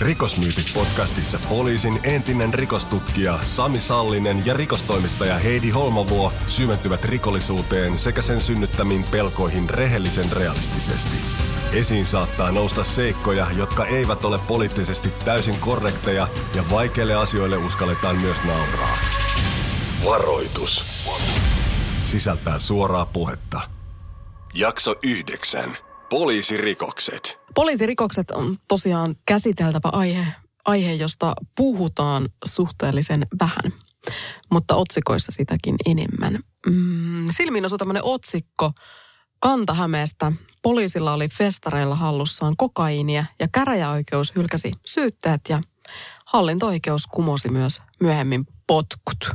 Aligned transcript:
Rikosmyytit 0.00 0.70
podcastissa 0.74 1.38
poliisin 1.48 2.00
entinen 2.02 2.54
rikostutkija 2.54 3.38
Sami 3.42 3.80
Sallinen 3.80 4.46
ja 4.46 4.54
rikostoimittaja 4.54 5.38
Heidi 5.38 5.70
Holmavuo 5.70 6.32
syventyvät 6.46 7.04
rikollisuuteen 7.04 7.98
sekä 7.98 8.22
sen 8.22 8.40
synnyttämiin 8.40 9.04
pelkoihin 9.04 9.70
rehellisen 9.70 10.32
realistisesti. 10.32 11.16
Esiin 11.72 12.06
saattaa 12.06 12.50
nousta 12.52 12.84
seikkoja, 12.84 13.46
jotka 13.56 13.84
eivät 13.84 14.24
ole 14.24 14.38
poliittisesti 14.38 15.12
täysin 15.24 15.60
korrekteja 15.60 16.28
ja 16.54 16.64
vaikeille 16.70 17.14
asioille 17.14 17.56
uskalletaan 17.56 18.16
myös 18.16 18.42
nauraa. 18.44 18.98
Varoitus. 20.04 21.06
Sisältää 22.04 22.58
suoraa 22.58 23.06
puhetta. 23.06 23.60
Jakso 24.54 24.94
9. 25.02 25.85
Poliisirikokset. 26.08 27.38
Poliisirikokset 27.54 28.30
on 28.30 28.58
tosiaan 28.68 29.16
käsiteltävä 29.26 29.88
aihe, 29.92 30.26
aihe, 30.64 30.92
josta 30.92 31.34
puhutaan 31.56 32.28
suhteellisen 32.44 33.26
vähän, 33.40 33.72
mutta 34.50 34.74
otsikoissa 34.74 35.32
sitäkin 35.32 35.76
enemmän. 35.86 36.38
Mm, 36.66 37.28
silmiin 37.30 37.64
osui 37.64 37.78
tämmöinen 37.78 38.04
otsikko 38.04 38.72
Kantahämeestä. 39.40 40.32
Poliisilla 40.62 41.12
oli 41.12 41.28
festareilla 41.28 41.94
hallussaan 41.94 42.56
kokaiinia 42.56 43.24
ja 43.38 43.48
käräjäoikeus 43.52 44.36
hylkäsi 44.36 44.72
syytteet 44.86 45.40
ja 45.48 45.60
hallinto-oikeus 46.26 47.06
kumosi 47.06 47.48
myös 47.48 47.82
myöhemmin 48.00 48.46
potkut. 48.66 49.30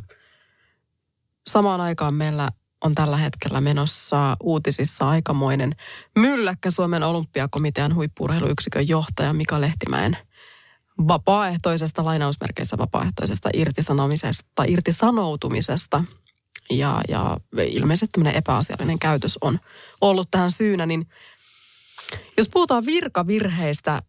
Samaan 1.49 1.81
aikaan 1.81 2.13
meillä 2.13 2.49
on 2.83 2.95
tällä 2.95 3.17
hetkellä 3.17 3.61
menossa 3.61 4.37
uutisissa 4.43 5.09
aikamoinen 5.09 5.75
mylläkkä 6.19 6.71
Suomen 6.71 7.03
olympiakomitean 7.03 7.95
huippurheiluyksikön 7.95 8.87
johtaja 8.87 9.33
Mika 9.33 9.61
Lehtimäen 9.61 10.17
vapaaehtoisesta, 11.07 12.05
lainausmerkeissä 12.05 12.77
vapaaehtoisesta 12.77 13.49
irtisanomisesta, 13.53 14.63
irtisanoutumisesta. 14.67 16.03
Ja, 16.69 17.01
ja 17.07 17.37
ilmeisesti 17.67 18.11
tämmöinen 18.11 18.37
epäasiallinen 18.37 18.99
käytös 18.99 19.37
on 19.41 19.59
ollut 20.01 20.31
tähän 20.31 20.51
syynä, 20.51 20.85
niin 20.85 21.07
jos 22.37 22.49
puhutaan 22.49 22.85
virkavirheistä, 22.85 24.01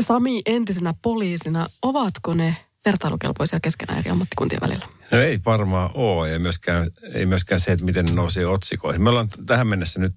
Sami 0.00 0.42
entisenä 0.46 0.94
poliisina, 1.02 1.66
ovatko 1.82 2.34
ne 2.34 2.56
vertailukelpoisia 2.86 3.60
keskenään 3.60 3.98
eri 3.98 4.10
ammattikuntien 4.10 4.60
välillä? 4.60 4.86
No 5.10 5.18
ei 5.18 5.40
varmaan 5.46 5.90
ole, 5.94 6.32
ei 6.32 6.38
myöskään, 6.38 6.90
ei 7.12 7.26
myöskään 7.26 7.60
se, 7.60 7.72
että 7.72 7.84
miten 7.84 8.04
ne 8.06 8.12
nousee 8.12 8.46
otsikoihin. 8.46 9.02
Me 9.02 9.10
ollaan 9.10 9.28
tähän 9.46 9.66
mennessä 9.66 10.00
nyt 10.00 10.14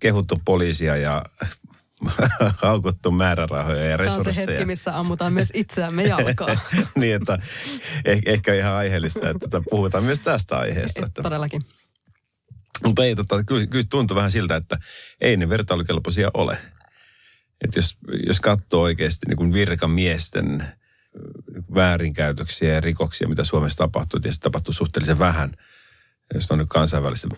kehuttu 0.00 0.42
poliisia 0.44 0.96
ja 0.96 1.24
haukuttu 2.62 3.10
määrärahoja 3.10 3.84
ja 3.84 3.96
resursseja. 3.96 4.34
Tämä 4.34 4.42
on 4.42 4.46
se 4.46 4.52
hetki, 4.52 4.64
missä 4.64 4.98
ammutaan 4.98 5.32
myös 5.32 5.50
itseämme 5.54 6.02
jalkaa. 6.02 6.60
niin, 6.96 7.14
että 7.14 7.38
eh, 8.04 8.22
ehkä 8.26 8.54
ihan 8.54 8.74
aiheellista, 8.74 9.30
että 9.30 9.48
tota, 9.48 9.62
puhutaan 9.70 10.04
myös 10.04 10.20
tästä 10.20 10.56
aiheesta. 10.56 11.06
Että. 11.06 11.22
Todellakin. 11.22 11.62
Mutta 12.84 13.04
ei, 13.04 13.16
tota, 13.16 13.44
kyllä, 13.44 13.66
kyllä 13.66 13.84
tuntuu 13.90 14.14
vähän 14.14 14.30
siltä, 14.30 14.56
että 14.56 14.78
ei 15.20 15.36
ne 15.36 15.48
vertailukelpoisia 15.48 16.30
ole. 16.34 16.58
Että 17.64 17.78
jos, 17.78 17.96
jos 18.26 18.40
katsoo 18.40 18.82
oikeasti 18.82 19.26
niin 19.28 19.36
kuin 19.36 19.52
virkamiesten 19.52 20.66
väärinkäytöksiä 21.74 22.74
ja 22.74 22.80
rikoksia, 22.80 23.28
mitä 23.28 23.44
Suomessa 23.44 23.78
tapahtuu. 23.78 24.20
Tietysti 24.20 24.42
tapahtuu 24.42 24.74
suhteellisen 24.74 25.18
vähän, 25.18 25.52
jos 26.34 26.50
on 26.50 26.58
nyt 26.58 26.68
kansainvälisesti, 26.68 27.36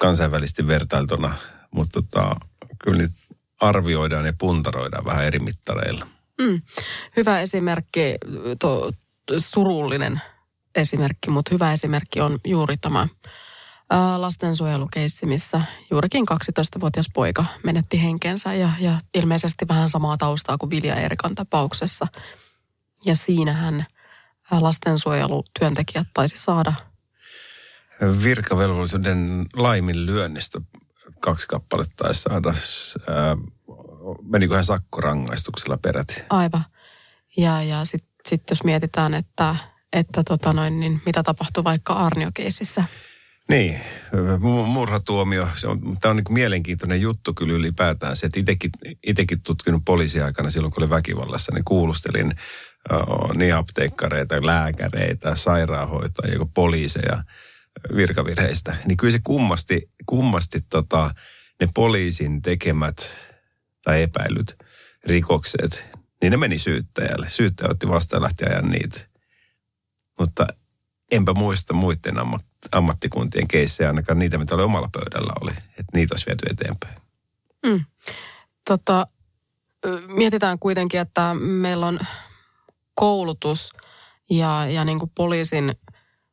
kansainvälisesti 0.00 0.66
vertailtuna. 0.66 1.34
Mutta 1.70 2.02
tota, 2.02 2.36
kyllä 2.84 2.98
nyt 2.98 3.12
arvioidaan 3.60 4.26
ja 4.26 4.32
puntaroidaan 4.38 5.04
vähän 5.04 5.24
eri 5.24 5.38
mittareilla. 5.38 6.06
Mm. 6.40 6.62
Hyvä 7.16 7.40
esimerkki, 7.40 8.14
to, 8.60 8.90
surullinen 9.38 10.20
esimerkki, 10.74 11.30
mutta 11.30 11.54
hyvä 11.54 11.72
esimerkki 11.72 12.20
on 12.20 12.38
juuri 12.46 12.76
tämä 12.76 13.08
lastensuojelukeissi, 14.16 15.26
missä 15.26 15.60
juurikin 15.90 16.26
12-vuotias 16.32 17.06
poika 17.14 17.44
menetti 17.64 18.02
henkensä 18.02 18.54
ja, 18.54 18.70
ja 18.80 19.00
ilmeisesti 19.14 19.68
vähän 19.68 19.88
samaa 19.88 20.16
taustaa 20.16 20.58
kuin 20.58 20.70
Vilja 20.70 20.94
Erikan 20.94 21.34
tapauksessa– 21.34 22.06
ja 23.04 23.16
siinähän 23.16 23.86
lastensuojelutyöntekijät 24.60 26.06
taisi 26.14 26.38
saada 26.38 26.72
virkavelvollisuuden 28.22 29.44
laiminlyönnistä 29.56 30.60
kaksi 31.20 31.46
kappaletta 31.48 32.04
taisi 32.04 32.22
saada. 32.22 32.54
Ää, 33.08 33.36
menikö 34.22 34.54
hän 34.54 34.64
sakkorangaistuksella 34.64 35.76
peräti? 35.76 36.22
Aivan. 36.30 36.64
Ja, 37.36 37.62
ja 37.62 37.84
sitten 37.84 38.10
sit 38.26 38.42
jos 38.50 38.64
mietitään, 38.64 39.14
että, 39.14 39.56
että 39.92 40.22
tota 40.24 40.52
noin, 40.52 40.80
niin 40.80 41.02
mitä 41.06 41.22
tapahtui 41.22 41.64
vaikka 41.64 41.92
Arnio-keississä. 41.92 42.84
Niin, 43.48 43.80
murhatuomio. 44.66 45.48
Se 45.54 45.68
on, 45.68 45.80
tämä 46.00 46.10
on 46.10 46.16
niin 46.16 46.24
kuin 46.24 46.34
mielenkiintoinen 46.34 47.00
juttu 47.00 47.34
kyllä 47.34 47.52
ylipäätään 47.52 48.16
se, 48.16 48.26
että 48.26 48.40
itsekin 49.06 49.42
tutkinut 49.42 49.82
poliisiaikana 49.84 50.50
silloin, 50.50 50.72
kun 50.72 50.82
olin 50.82 50.90
väkivallassa, 50.90 51.52
niin 51.54 51.64
kuulustelin 51.64 52.32
niin 53.34 53.54
apteekkareita, 53.54 54.46
lääkäreitä, 54.46 55.34
sairaanhoitajia, 55.34 56.46
poliiseja 56.54 57.22
virkavirheistä. 57.96 58.76
Niin 58.84 58.96
kyllä 58.96 59.12
se 59.12 59.20
kummasti, 59.24 59.90
kummasti 60.06 60.60
tota, 60.60 61.14
ne 61.60 61.68
poliisin 61.74 62.42
tekemät 62.42 63.10
tai 63.84 64.02
epäilyt 64.02 64.56
rikokset, 65.06 65.86
niin 66.22 66.30
ne 66.30 66.36
meni 66.36 66.58
syyttäjälle. 66.58 67.28
Syyttäjä 67.28 67.70
otti 67.70 67.88
vastaan 67.88 68.20
ja 68.20 68.22
lähti 68.22 68.44
ajan 68.44 68.70
niitä. 68.70 69.00
Mutta 70.18 70.46
enpä 71.10 71.32
muista 71.32 71.74
muiden 71.74 72.18
ammat, 72.18 72.44
ammattikuntien 72.72 73.48
keissejä, 73.48 73.88
ainakaan 73.88 74.18
niitä, 74.18 74.38
mitä 74.38 74.54
oli 74.54 74.62
omalla 74.62 74.88
pöydällä 74.92 75.32
oli. 75.40 75.50
Että 75.50 75.92
niitä 75.94 76.14
olisi 76.14 76.26
viety 76.26 76.46
eteenpäin. 76.50 76.94
Mm. 77.66 77.84
Tota, 78.68 79.06
mietitään 80.08 80.58
kuitenkin, 80.58 81.00
että 81.00 81.34
meillä 81.34 81.86
on 81.86 82.00
koulutus 82.94 83.70
ja, 84.30 84.66
ja 84.70 84.84
niin 84.84 84.98
kuin 84.98 85.12
poliisin 85.14 85.74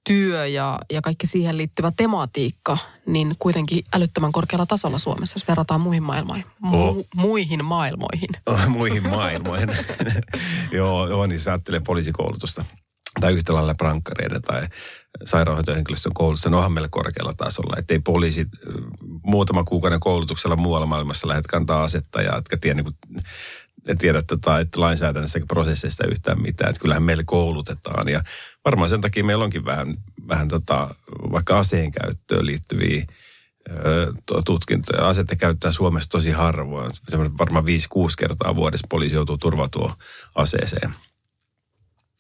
työ 0.08 0.48
ja, 0.48 0.80
ja 0.94 1.02
kaikki 1.02 1.28
siihen 1.28 1.58
liittyvä 1.58 1.92
tematiikka, 1.98 2.78
niin 3.06 3.36
kuitenkin 3.40 3.84
älyttömän 3.94 4.32
korkealla 4.32 4.66
tasolla 4.66 4.98
Suomessa, 4.98 5.36
jos 5.36 5.48
verrataan 5.48 5.82
muihin 5.82 6.04
maailmoihin. 6.04 6.46
Mu- 6.66 6.76
oh. 6.76 7.06
Muihin 7.16 7.66
maailmoihin. 7.66 8.30
Oh, 8.46 8.68
muihin 8.68 9.10
maailmoihin. 9.10 9.70
joo, 10.72 11.08
joo, 11.08 11.26
niin 11.26 11.40
sä 11.40 11.52
ajattelee 11.52 11.80
poliisikoulutusta 11.80 12.66
tai 13.20 13.34
yhtä 13.34 13.54
lailla 13.54 13.76
prankkareiden 13.76 14.42
tai 14.42 14.68
sairaanhoitohenkilöstön 15.26 16.14
koulutusta, 16.14 16.50
ne 16.50 16.56
onhan 16.56 16.72
meillä 16.72 16.88
korkealla 16.92 17.34
tasolla. 17.34 17.76
Että 17.80 17.94
ei 17.94 18.00
poliisit 18.00 18.48
muutaman 19.24 19.66
kuukauden 19.66 20.00
koulutuksella 20.00 20.56
muualla 20.56 20.86
maailmassa 20.86 21.28
lähdet 21.28 21.48
kantaa 21.48 21.84
asetta 21.84 22.22
ja 22.22 22.38
etkä 22.38 22.58
tiedä 22.58 22.76
niin 22.76 22.84
kuin, 22.84 23.24
tiedä 24.00 24.22
tota, 24.22 24.60
että 24.60 24.82
lainsäädännössä 24.82 25.40
eikä 25.40 25.46
prosesseista 25.48 26.08
yhtään 26.08 26.42
mitään. 26.42 26.70
Että 26.70 26.82
kyllähän 26.82 27.04
meillä 27.04 27.24
koulutetaan 27.26 28.10
ja 28.10 28.24
varmaan 28.66 28.90
sen 28.90 29.02
takia 29.02 29.24
meillä 29.24 29.44
onkin 29.44 29.66
vähän, 29.66 29.96
vähän 30.28 30.48
tota, 30.48 30.96
vaikka 31.32 31.60
aseen 31.60 31.92
käyttöön 31.92 32.46
liittyviä 32.46 33.06
tutkintoja. 34.46 35.08
Aseita 35.08 35.36
käyttää 35.36 35.72
Suomessa 35.72 36.10
tosi 36.10 36.32
harvoin. 36.32 36.92
Varmaan 37.38 37.66
5-6 37.66 37.68
kertaa 38.18 38.56
vuodessa 38.56 38.88
poliisi 38.90 39.16
joutuu 39.16 39.38
turvautua 39.38 39.96
aseeseen. 40.36 40.94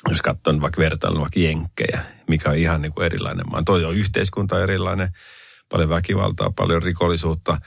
Jos 0.09 0.21
katsoo 0.21 0.61
vaikka 0.61 0.81
vertailun 0.81 1.21
vaikka 1.21 1.39
jenkkejä, 1.39 2.01
mikä 2.27 2.49
on 2.49 2.55
ihan 2.55 2.81
niin 2.81 2.93
kuin 2.93 3.05
erilainen 3.05 3.49
maa. 3.51 3.63
Toi 3.63 3.85
on 3.85 3.95
yhteiskunta 3.95 4.63
erilainen, 4.63 5.09
paljon 5.69 5.89
väkivaltaa, 5.89 6.51
paljon 6.55 6.83
rikollisuutta, 6.83 7.57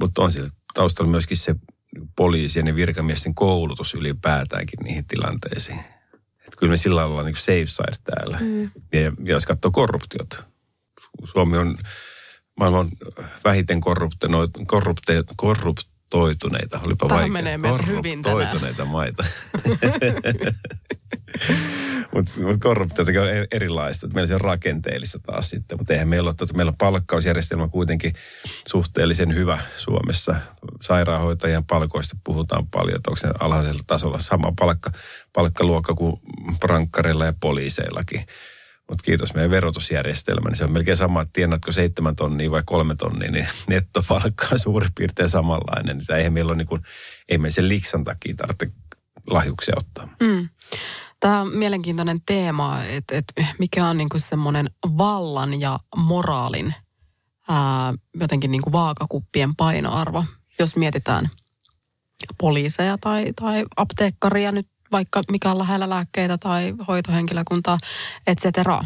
mutta 0.00 0.22
on 0.22 0.32
sillä 0.32 0.50
taustalla 0.74 1.10
myöskin 1.10 1.36
se 1.36 1.54
poliisien 2.16 2.66
ja 2.66 2.74
virkamiesten 2.74 3.34
koulutus 3.34 3.94
ylipäätäänkin 3.94 4.78
niihin 4.82 5.06
tilanteisiin. 5.06 5.78
Että 6.38 6.56
kyllä 6.58 6.70
me 6.70 6.76
sillä 6.76 6.96
lailla 6.96 7.10
ollaan 7.10 7.26
niin 7.26 7.36
safe 7.36 7.66
side 7.66 7.96
täällä. 8.04 8.38
Mm. 8.40 8.62
Ja, 8.62 9.00
ja 9.00 9.12
jos 9.24 9.46
katsoo 9.46 9.70
korruptiota, 9.70 10.42
Suomi 11.24 11.56
on 11.56 11.76
maailman 12.58 12.88
vähiten 13.44 13.80
korrupte, 13.80 14.28
korrupte, 14.66 15.24
korruptoituneita. 16.12 16.80
Olipa 16.84 17.08
Tämä 17.08 17.20
vaikea. 17.20 17.32
menee 17.32 17.58
hyvin 17.86 18.22
Korruptoituneita 18.22 18.84
maita. 18.84 19.24
Mutta 22.14 22.42
mut 22.42 22.60
korruptiotakin 22.62 23.20
on 23.20 23.30
eri- 23.30 23.46
erilaista. 23.52 24.06
Että 24.06 24.14
meillä 24.14 24.28
se 24.28 24.34
on 24.34 24.40
rakenteellista 24.40 25.18
taas 25.18 25.50
sitten. 25.50 25.78
Mutta 25.78 25.92
eihän 25.92 26.08
meillä 26.08 26.28
ole, 26.28 26.34
että 26.42 26.56
meillä 26.56 26.70
on 26.70 26.76
palkkausjärjestelmä 26.76 27.68
kuitenkin 27.68 28.12
suhteellisen 28.68 29.34
hyvä 29.34 29.58
Suomessa. 29.76 30.34
Sairaanhoitajien 30.82 31.64
palkoista 31.64 32.16
puhutaan 32.24 32.66
paljon, 32.66 32.96
että 32.96 33.10
onko 33.10 33.20
se 33.20 33.28
alhaisella 33.40 33.82
tasolla 33.86 34.18
sama 34.18 34.52
palkka, 34.58 34.90
palkkaluokka 35.32 35.94
kuin 35.94 36.16
prankkareilla 36.60 37.24
ja 37.24 37.34
poliiseillakin. 37.40 38.26
Mutta 38.92 39.04
kiitos 39.04 39.34
meidän 39.34 39.50
verotusjärjestelmä, 39.50 40.48
niin 40.48 40.56
se 40.56 40.64
on 40.64 40.72
melkein 40.72 40.96
sama, 40.96 41.20
että 41.20 41.32
tienatko 41.32 41.72
seitsemän 41.72 42.16
tonnia 42.16 42.50
vai 42.50 42.62
kolme 42.66 42.94
tonnia, 42.94 43.30
niin 43.30 43.48
nettopalkka 43.66 44.46
on 44.52 44.58
suurin 44.58 44.90
piirtein 44.94 45.28
samanlainen. 45.28 45.98
Niin 45.98 46.12
eihän 46.16 46.32
meillä 46.32 46.50
ole 46.50 46.56
niin 46.56 46.66
kuin, 46.66 46.82
ei 47.28 47.38
me 47.38 47.50
sen 47.50 47.68
liksan 47.68 48.04
takia 48.04 48.34
tarvitse 48.34 48.70
lahjuksia 49.30 49.74
ottaa. 49.76 50.08
Mm. 50.20 50.48
Tämä 51.20 51.40
on 51.40 51.48
mielenkiintoinen 51.48 52.20
teema, 52.26 52.84
että, 52.84 53.16
että 53.16 53.46
mikä 53.58 53.86
on 53.86 53.96
niinku 53.96 54.18
semmoinen 54.18 54.70
vallan 54.98 55.60
ja 55.60 55.78
moraalin 55.96 56.74
ää, 57.48 57.92
jotenkin 58.20 58.50
niinku 58.50 58.72
vaakakuppien 58.72 59.56
painoarvo, 59.56 60.24
jos 60.58 60.76
mietitään 60.76 61.30
poliiseja 62.38 62.98
tai, 62.98 63.32
tai 63.40 63.64
apteekkaria 63.76 64.52
nyt 64.52 64.68
vaikka 64.92 65.22
mikä 65.30 65.50
on 65.50 65.58
lähellä 65.58 65.90
lääkkeitä 65.90 66.38
tai 66.38 66.74
hoitohenkilökuntaa, 66.88 67.78
et 68.26 68.38
cetera. 68.38 68.84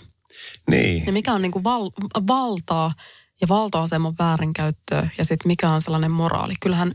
Niin. 0.71 1.07
Ja 1.07 1.13
mikä 1.13 1.33
on 1.33 1.43
niinku 1.43 1.65
val, 1.65 1.91
valtaa 2.27 2.93
ja 3.41 3.49
valta-aseman 3.49 4.15
väärinkäyttöä 4.19 5.09
ja 5.19 5.25
sitten 5.25 5.49
mikä 5.49 5.71
on 5.71 5.83
sellainen 5.83 6.11
moraali. 6.11 6.55
Kyllähän 6.63 6.93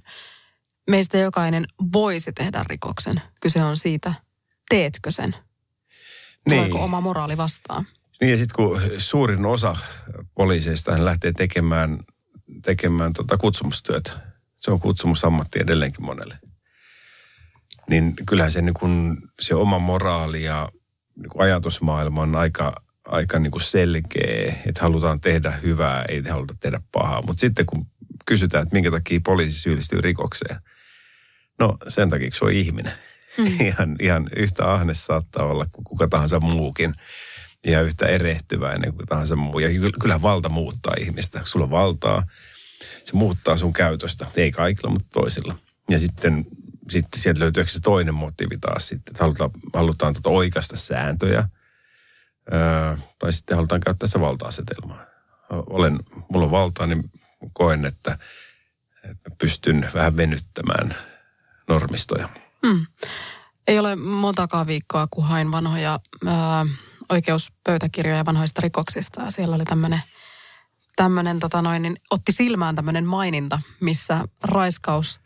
meistä 0.89 1.17
jokainen 1.17 1.65
voisi 1.93 2.31
tehdä 2.33 2.63
rikoksen. 2.67 3.21
Kyse 3.41 3.63
on 3.63 3.77
siitä, 3.77 4.13
teetkö 4.69 5.11
sen? 5.11 5.35
Tuleeko 6.49 6.77
Niin. 6.77 6.83
oma 6.83 7.01
moraali 7.01 7.37
vastaan? 7.37 7.87
Niin 8.21 8.31
ja 8.31 8.37
sitten 8.37 8.55
kun 8.55 8.81
suurin 8.97 9.45
osa 9.45 9.75
poliiseista 10.35 11.05
lähtee 11.05 11.31
tekemään, 11.31 11.99
tekemään 12.61 13.13
tota 13.13 13.37
kutsumustyötä, 13.37 14.11
se 14.57 14.71
on 14.71 14.79
kutsumusammatti 14.79 15.59
edelleenkin 15.59 16.05
monelle. 16.05 16.39
Niin 17.91 18.13
kyllähän 18.27 18.51
se, 18.51 18.61
niin 18.61 18.73
kun, 18.73 19.17
se 19.39 19.55
oma 19.55 19.79
moraali 19.79 20.43
ja 20.43 20.69
niin 21.15 21.29
kun 21.29 21.41
ajatusmaailma 21.41 22.21
on 22.21 22.35
aika, 22.35 22.81
aika 23.05 23.39
niin 23.39 23.51
kuin 23.51 23.61
selkeä, 23.61 24.55
että 24.65 24.81
halutaan 24.81 25.21
tehdä 25.21 25.51
hyvää, 25.51 26.05
ei 26.09 26.23
haluta 26.29 26.55
tehdä 26.59 26.81
pahaa. 26.91 27.21
Mutta 27.21 27.41
sitten 27.41 27.65
kun 27.65 27.85
kysytään, 28.25 28.63
että 28.63 28.75
minkä 28.75 28.91
takia 28.91 29.19
poliisi 29.23 29.59
syyllistyy 29.59 30.01
rikokseen, 30.01 30.55
no 31.59 31.77
sen 31.87 32.09
takia, 32.09 32.31
se 32.33 32.45
on 32.45 32.51
ihminen. 32.51 32.93
Mm. 33.37 33.45
ihan, 33.67 33.95
ihan 33.99 34.29
yhtä 34.35 34.71
ahne 34.73 34.93
saattaa 34.93 35.45
olla 35.45 35.65
kuin 35.71 35.83
kuka 35.83 36.07
tahansa 36.07 36.39
muukin 36.39 36.93
ja 37.65 37.81
yhtä 37.81 38.05
erehtyväinen 38.05 38.93
kuin 38.93 39.07
tahansa 39.07 39.35
muu. 39.35 39.59
Ja 39.59 39.69
ky- 39.69 39.99
kyllä 40.01 40.21
valta 40.21 40.49
muuttaa 40.49 40.93
ihmistä. 40.99 41.41
Sulla 41.43 41.63
on 41.63 41.71
valtaa, 41.71 42.23
se 43.03 43.13
muuttaa 43.13 43.57
sun 43.57 43.73
käytöstä. 43.73 44.27
Ei 44.35 44.51
kaikilla, 44.51 44.89
mutta 44.91 45.07
toisilla. 45.11 45.55
Ja 45.89 45.99
sitten, 45.99 46.45
sitten 46.91 47.21
sieltä 47.21 47.39
löytyy 47.39 47.61
ehkä 47.61 47.73
se 47.73 47.79
toinen 47.79 48.13
motiivi 48.13 48.57
taas 48.57 48.87
sitten, 48.87 49.11
että 49.11 49.23
halutaan, 49.23 49.51
halutaan 49.73 50.13
tota 50.13 50.29
oikaista 50.29 50.77
sääntöjä. 50.77 51.49
Öö, 52.53 52.97
tai 53.19 53.33
sitten 53.33 53.55
halutaan 53.55 53.81
käyttää 53.81 54.07
se 54.07 54.19
valta-asetelmaa. 54.19 55.05
Olen, 55.49 55.99
mulla 56.29 56.45
on 56.45 56.51
valtaa, 56.51 56.87
niin 56.87 57.03
koen, 57.53 57.85
että, 57.85 58.17
että 59.03 59.31
pystyn 59.37 59.89
vähän 59.93 60.17
venyttämään 60.17 60.95
normistoja. 61.67 62.29
Mm. 62.63 62.85
Ei 63.67 63.79
ole 63.79 63.95
montakaan 63.95 64.67
viikkoa, 64.67 65.07
kun 65.07 65.23
hain 65.23 65.51
vanhoja 65.51 65.99
ää, 66.25 66.65
oikeuspöytäkirjoja 67.09 68.25
vanhoista 68.25 68.61
rikoksista. 68.61 69.21
Ja 69.21 69.31
siellä 69.31 69.55
oli 69.55 69.65
tämmöinen, 69.65 70.01
tämmönen, 70.95 71.39
tota 71.39 71.79
niin 71.79 71.97
otti 72.11 72.31
silmään 72.31 72.75
tämmöinen 72.75 73.05
maininta, 73.05 73.61
missä 73.79 74.23
raiskaus, 74.43 75.20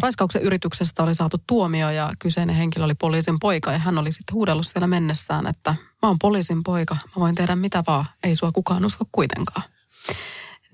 raiskauksen 0.00 0.42
yrityksestä 0.42 1.02
oli 1.02 1.14
saatu 1.14 1.36
tuomio 1.46 1.90
ja 1.90 2.12
kyseinen 2.18 2.56
henkilö 2.56 2.84
oli 2.84 2.94
poliisin 2.94 3.38
poika. 3.38 3.72
Ja 3.72 3.78
hän 3.78 3.98
oli 3.98 4.12
sitten 4.12 4.34
huudellut 4.34 4.66
siellä 4.66 4.86
mennessään, 4.86 5.46
että 5.46 5.70
mä 6.02 6.08
oon 6.08 6.18
poliisin 6.18 6.62
poika, 6.62 6.94
mä 6.94 7.20
voin 7.20 7.34
tehdä 7.34 7.56
mitä 7.56 7.82
vaan, 7.86 8.04
ei 8.22 8.36
sua 8.36 8.52
kukaan 8.52 8.84
usko 8.84 9.04
kuitenkaan. 9.12 9.62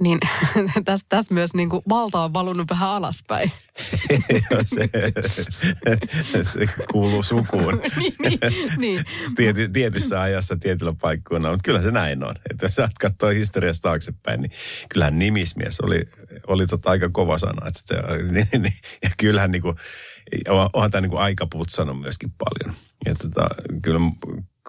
Niin 0.01 0.19
tässä 0.85 1.07
täs 1.09 1.31
myös 1.31 1.55
niin 1.55 1.71
kuin 1.71 1.83
valta 1.89 2.21
on 2.21 2.33
valunut 2.33 2.71
vähän 2.71 2.89
alaspäin. 2.89 3.53
se, 4.67 4.91
se 6.53 6.67
kuuluu 6.93 7.23
sukuun. 7.23 7.75
niin, 7.99 8.15
niin, 8.21 8.39
niin. 8.77 9.05
Tiety, 9.37 9.69
tietyssä 9.69 10.21
ajassa 10.21 10.57
tietyllä 10.57 10.93
paikkuilla, 11.01 11.51
mutta 11.51 11.65
kyllä 11.65 11.83
se 11.83 11.91
näin 11.91 12.25
on. 12.25 12.35
Että 12.51 12.67
jos 12.67 12.75
saat 12.75 12.91
katsoa 13.01 13.31
historiasta 13.31 13.89
taaksepäin, 13.89 14.41
niin 14.41 14.51
kyllähän 14.89 15.19
nimismies 15.19 15.81
oli, 15.81 16.05
oli 16.47 16.67
tota 16.67 16.91
aika 16.91 17.09
kova 17.13 17.39
sana. 17.39 17.69
Että 17.69 17.81
se, 17.85 18.23
niin, 18.33 18.63
niin, 18.63 18.75
ja 19.03 19.11
kyllähän 19.17 19.51
niin 19.51 19.63
kuin, 19.63 19.77
onhan 20.73 20.91
tämä 20.91 21.01
niin 21.01 21.11
kuin 21.11 21.23
aika 21.23 21.47
putsannut 21.47 22.01
myöskin 22.01 22.33
paljon. 22.39 22.77
Ja 23.07 23.15
tota, 23.15 23.49
kyllä 23.83 24.01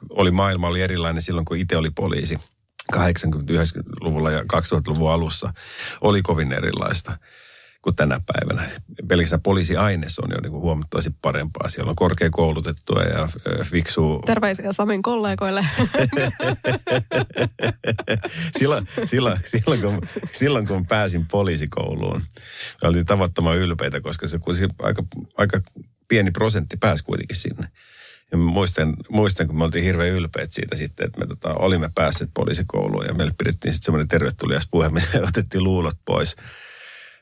oli 0.09 0.31
maailma 0.31 0.67
oli 0.67 0.81
erilainen 0.81 1.21
silloin, 1.21 1.45
kun 1.45 1.57
itse 1.57 1.77
oli 1.77 1.89
poliisi. 1.89 2.39
80-90-luvulla 2.93 4.31
ja 4.31 4.41
2000-luvun 4.41 5.11
alussa 5.11 5.53
oli 6.01 6.21
kovin 6.21 6.53
erilaista 6.53 7.17
kuin 7.85 7.95
tänä 7.95 8.19
päivänä. 8.25 8.69
Pelkästään 9.07 9.41
poliisiaines 9.41 10.19
on 10.19 10.29
jo 10.31 10.41
niin 10.41 10.51
kuin 10.51 10.61
huomattavasti 10.61 11.15
parempaa. 11.21 11.69
Siellä 11.69 11.89
on 11.89 11.95
korkeakoulutettua 11.95 13.03
ja 13.03 13.29
fiksua. 13.63 14.19
Terveisiä 14.25 14.71
Samin 14.71 15.01
kollegoille. 15.01 15.65
silloin, 18.59 18.87
silloin, 19.05 19.39
silloin, 19.45 19.81
kun, 19.81 20.01
silloin 20.31 20.67
kun 20.67 20.85
pääsin 20.85 21.25
poliisikouluun, 21.25 22.21
me 22.81 22.87
oltiin 22.87 23.05
tavattoman 23.05 23.57
ylpeitä, 23.57 24.01
koska 24.01 24.27
se 24.27 24.39
kuitenkin 24.39 24.75
aika, 24.81 25.03
aika 25.37 25.61
pieni 26.07 26.31
prosentti 26.31 26.77
pääsi 26.77 27.03
kuitenkin 27.03 27.37
sinne. 27.37 27.67
Ja 28.35 28.39
muistan, 28.39 28.93
muistan, 29.09 29.47
kun 29.47 29.57
me 29.57 29.63
oltiin 29.63 29.83
hirveän 29.83 30.09
ylpeät 30.09 30.53
siitä 30.53 30.75
sitten, 30.75 31.05
että 31.05 31.19
me 31.19 31.27
tota, 31.27 31.53
olimme 31.53 31.89
päässeet 31.95 32.29
poliisikouluun 32.33 33.05
ja 33.05 33.13
meille 33.13 33.33
pidettiin 33.37 33.73
sitten 33.73 33.85
semmoinen 33.85 34.07
tervetulias 34.07 34.67
puhe, 34.71 34.89
missä 34.89 35.21
otettiin 35.29 35.63
luulot 35.63 35.97
pois. 36.05 36.35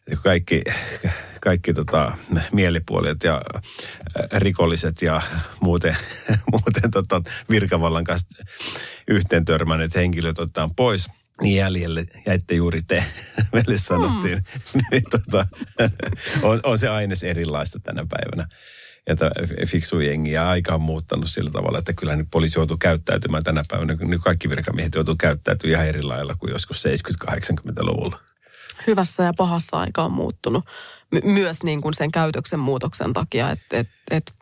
Ja 0.09 0.17
kaikki, 0.23 0.63
kaikki 1.41 1.73
tota, 1.73 2.11
mielipuolijat 2.51 3.23
ja 3.23 3.41
rikolliset 4.31 5.01
ja 5.01 5.21
muuten, 5.61 5.95
muuten 6.51 6.91
tota, 6.91 7.21
virkavallan 7.49 8.03
kanssa 8.03 8.43
yhteen 9.07 9.45
törmänneet 9.45 9.95
henkilöt 9.95 10.39
otetaan 10.39 10.75
pois– 10.75 11.07
niin 11.41 11.55
jäljelle 11.55 12.05
jäitte 12.25 12.55
juuri 12.55 12.81
te, 12.81 13.03
meille 13.53 13.77
sanottiin. 13.77 14.37
Mm. 14.73 14.81
niin, 14.91 15.03
tota, 15.09 15.47
on, 16.41 16.59
on 16.63 16.77
se 16.77 16.89
aines 16.89 17.23
erilaista 17.23 17.79
tänä 17.79 18.05
päivänä. 18.09 18.47
Ja 19.07 19.15
fiksu 19.67 19.99
jengi 19.99 20.31
ja 20.31 20.49
aika 20.49 20.73
on 20.73 20.81
muuttanut 20.81 21.29
sillä 21.29 21.51
tavalla, 21.51 21.79
että 21.79 21.93
kyllä 21.93 22.15
nyt 22.15 22.27
poliisi 22.31 22.59
joutuu 22.59 22.77
käyttäytymään 22.77 23.43
tänä 23.43 23.63
päivänä. 23.67 23.97
Nyt 23.99 24.21
kaikki 24.21 24.49
virkamiehet 24.49 24.95
joutuu 24.95 25.15
käyttäytymään 25.15 25.73
ihan 25.73 25.87
eri 25.87 26.01
lailla 26.01 26.35
kuin 26.35 26.51
joskus 26.51 26.83
70-80-luvulla. 27.31 28.19
Hyvässä 28.87 29.23
ja 29.23 29.33
pahassa 29.37 29.79
aika 29.79 30.03
on 30.03 30.11
muuttunut. 30.11 30.65
My- 31.11 31.21
myös 31.23 31.63
niin 31.63 31.81
kuin 31.81 31.93
sen 31.93 32.11
käytöksen 32.11 32.59
muutoksen 32.59 33.13
takia, 33.13 33.51
että 33.51 33.77
et, 33.77 33.89
et, 34.11 34.33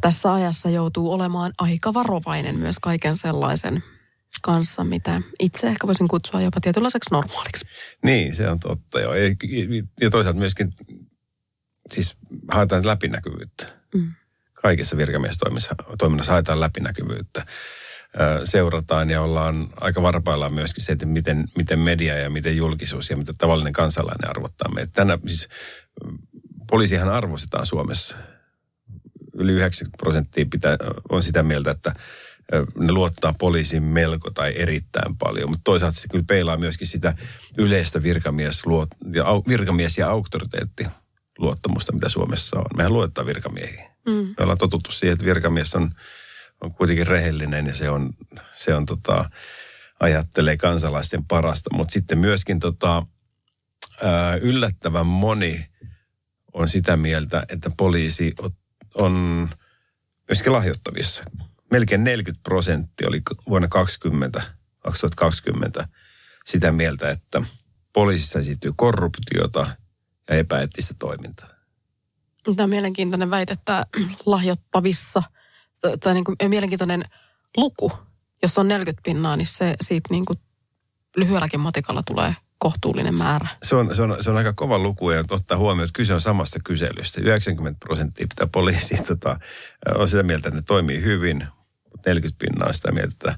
tässä 0.00 0.34
ajassa 0.34 0.70
joutuu 0.70 1.12
olemaan 1.12 1.52
aika 1.58 1.94
varovainen 1.94 2.58
myös 2.58 2.76
kaiken 2.82 3.16
sellaisen 3.16 3.82
kanssa, 4.42 4.84
mitä 4.84 5.22
itse 5.40 5.66
ehkä 5.66 5.86
voisin 5.86 6.08
kutsua 6.08 6.40
jopa 6.40 6.60
tietynlaiseksi 6.60 7.10
normaaliksi. 7.12 7.66
Niin, 8.04 8.36
se 8.36 8.50
on 8.50 8.60
totta 8.60 9.00
joo. 9.00 9.14
Ja 10.00 10.10
toisaalta 10.10 10.38
myöskin 10.38 10.74
siis 11.92 12.16
haetaan 12.48 12.86
läpinäkyvyyttä. 12.86 13.66
Mm. 13.94 14.12
Kaikessa 14.52 14.96
virkamiestoiminnassa 14.96 16.32
haetaan 16.32 16.60
läpinäkyvyyttä. 16.60 17.46
Seurataan 18.44 19.10
ja 19.10 19.22
ollaan 19.22 19.66
aika 19.80 20.02
varpaillaan 20.02 20.54
myöskin 20.54 20.84
se, 20.84 20.92
että 20.92 21.06
miten, 21.06 21.44
miten 21.56 21.78
media 21.78 22.18
ja 22.18 22.30
miten 22.30 22.56
julkisuus 22.56 23.10
ja 23.10 23.16
miten 23.16 23.34
tavallinen 23.38 23.72
kansalainen 23.72 24.30
arvottaa 24.30 24.74
meitä. 24.74 24.92
Tänä, 24.94 25.18
siis, 25.26 25.48
poliisihan 26.70 27.08
arvostetaan 27.08 27.66
Suomessa. 27.66 28.16
Yli 29.34 29.52
90 29.52 29.96
prosenttia 29.98 30.46
pitää, 30.50 30.76
on 31.08 31.22
sitä 31.22 31.42
mieltä, 31.42 31.70
että 31.70 31.94
ne 32.78 32.92
luottaa 32.92 33.34
poliisin 33.38 33.82
melko 33.82 34.30
tai 34.30 34.54
erittäin 34.56 35.16
paljon, 35.16 35.50
mutta 35.50 35.64
toisaalta 35.64 36.00
se 36.00 36.08
kyllä 36.08 36.24
peilaa 36.28 36.56
myöskin 36.56 36.86
sitä 36.86 37.14
yleistä 37.58 38.02
virkamies, 38.02 38.66
luot, 38.66 38.88
ja, 39.12 39.24
virkamies 39.48 39.98
ja 39.98 40.10
auktoriteetti 40.10 40.86
luottamusta, 41.38 41.92
mitä 41.92 42.08
Suomessa 42.08 42.58
on. 42.58 42.66
Mehän 42.76 42.92
luottaa 42.92 43.26
virkamiehiin. 43.26 43.88
Mm. 44.06 44.12
Me 44.12 44.34
ollaan 44.38 44.58
totuttu 44.58 44.92
siihen, 44.92 45.12
että 45.12 45.26
virkamies 45.26 45.74
on, 45.74 45.90
on 46.60 46.72
kuitenkin 46.72 47.06
rehellinen 47.06 47.66
ja 47.66 47.74
se 47.74 47.90
on, 47.90 48.10
se 48.52 48.74
on 48.74 48.86
tota, 48.86 49.30
ajattelee 50.00 50.56
kansalaisten 50.56 51.24
parasta. 51.24 51.70
Mutta 51.74 51.92
sitten 51.92 52.18
myöskin 52.18 52.60
tota, 52.60 53.06
ää, 54.02 54.36
yllättävän 54.36 55.06
moni 55.06 55.66
on 56.52 56.68
sitä 56.68 56.96
mieltä, 56.96 57.42
että 57.48 57.70
poliisi 57.76 58.34
on 58.94 59.48
myöskin 60.28 60.52
lahjoittavissa. 60.52 61.22
melkein 61.70 62.04
40 62.04 62.42
prosenttia 62.42 63.08
oli 63.08 63.22
vuonna 63.48 63.68
20, 63.68 64.42
2020 64.78 65.88
sitä 66.44 66.70
mieltä, 66.70 67.10
että 67.10 67.42
poliisissa 67.92 68.38
esiintyy 68.38 68.72
korruptiota 68.76 69.70
ja 70.28 70.36
epäeettistä 70.36 70.94
toimintaa. 70.98 71.48
Tämä 72.56 72.64
on 72.64 72.70
mielenkiintoinen 72.70 73.30
väite, 73.30 73.52
että 73.52 73.86
lahjottavissa, 74.26 75.22
tai 76.00 76.14
niin 76.14 76.24
kuin 76.24 76.36
mielenkiintoinen 76.48 77.04
luku, 77.56 77.92
jos 78.42 78.58
on 78.58 78.68
40 78.68 79.02
pinnaa, 79.04 79.36
niin 79.36 79.46
se 79.46 79.74
siitä 79.80 80.08
niin 80.10 80.24
kuin 80.24 80.38
lyhyelläkin 81.16 81.60
matikalla 81.60 82.02
tulee 82.06 82.34
kohtuullinen 82.58 83.18
määrä. 83.18 83.48
Se 83.62 83.76
on, 83.76 83.94
se 83.94 84.02
on, 84.02 84.16
se 84.20 84.30
on 84.30 84.36
aika 84.36 84.52
kova 84.52 84.78
luku 84.78 85.10
ja 85.10 85.24
ottaa 85.30 85.58
huomioon, 85.58 85.84
että 85.84 85.96
kyse 85.96 86.14
on 86.14 86.20
samasta 86.20 86.58
kyselystä. 86.64 87.20
90 87.20 87.78
prosenttia 87.78 88.26
pitää 88.28 88.46
poliisi 88.52 88.94
tota, 89.02 89.40
on 89.94 90.08
sitä 90.08 90.22
mieltä, 90.22 90.48
että 90.48 90.60
ne 90.60 90.64
toimii 90.66 91.02
hyvin, 91.02 91.46
40 92.06 92.38
pinnaa 92.38 92.72
sitä 92.72 92.92
mieltä, 92.92 93.12
että 93.12 93.36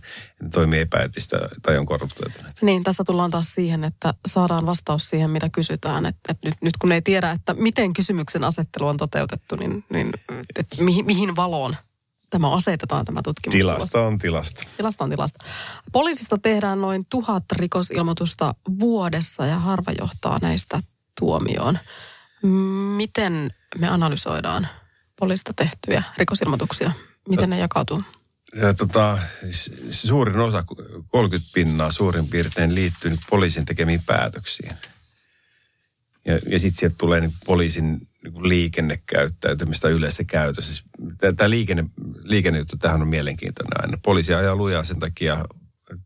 toimii 0.52 0.80
epäeettistä 0.80 1.38
tai 1.62 1.78
on 1.78 1.86
korruptoituneet. 1.86 2.56
Niin, 2.62 2.84
tässä 2.84 3.04
tullaan 3.04 3.30
taas 3.30 3.54
siihen, 3.54 3.84
että 3.84 4.14
saadaan 4.26 4.66
vastaus 4.66 5.10
siihen, 5.10 5.30
mitä 5.30 5.48
kysytään. 5.48 6.06
Että, 6.06 6.20
että 6.28 6.48
nyt, 6.48 6.56
nyt 6.62 6.76
kun 6.76 6.92
ei 6.92 7.02
tiedä, 7.02 7.30
että 7.30 7.54
miten 7.54 7.92
kysymyksen 7.92 8.44
asettelu 8.44 8.88
on 8.88 8.96
toteutettu, 8.96 9.56
niin, 9.56 9.84
niin 9.90 10.12
että 10.56 10.82
mihin, 10.82 11.06
mihin 11.06 11.36
valoon 11.36 11.76
tämä 12.30 12.52
asetetaan 12.52 13.04
tämä 13.04 13.20
tutkimus. 13.24 13.52
Tilasta 13.52 14.00
on 14.00 14.18
tilasta. 14.18 14.62
Tilasta 14.76 15.04
on 15.04 15.10
tilasta. 15.10 15.44
Poliisista 15.92 16.38
tehdään 16.38 16.80
noin 16.80 17.06
tuhat 17.10 17.44
rikosilmoitusta 17.52 18.54
vuodessa 18.80 19.46
ja 19.46 19.58
harva 19.58 19.92
johtaa 19.98 20.38
näistä 20.42 20.82
tuomioon. 21.20 21.78
Miten 22.96 23.50
me 23.78 23.88
analysoidaan 23.88 24.68
poliisista 25.20 25.52
tehtyjä 25.56 26.02
rikosilmoituksia? 26.18 26.92
Miten 27.28 27.50
ne 27.50 27.58
jakautuu? 27.58 28.02
Ja 28.54 28.74
tota, 28.74 29.18
suurin 29.90 30.38
osa, 30.38 30.64
30 31.08 31.50
pinnaa 31.54 31.92
suurin 31.92 32.28
piirtein 32.28 32.74
liittyy 32.74 33.10
nyt 33.10 33.20
poliisin 33.30 33.64
tekemiin 33.64 34.02
päätöksiin. 34.06 34.72
Ja, 36.24 36.40
ja 36.46 36.58
sitten 36.58 36.78
sieltä 36.78 36.96
tulee 36.98 37.20
niin 37.20 37.32
poliisin 37.46 38.08
niin 38.22 38.48
liikennekäyttäytymistä 38.48 39.88
yleistä 39.88 40.24
käytössä. 40.24 40.82
Tämä 41.36 41.50
liikenne, 41.50 41.84
liikennejuttu, 42.22 42.76
tähän 42.76 43.02
on 43.02 43.08
mielenkiintoinen 43.08 43.82
aina. 43.82 43.98
Poliisi 44.02 44.34
ajaa 44.34 44.56
lujaa 44.56 44.84
sen 44.84 44.98
takia, 44.98 45.44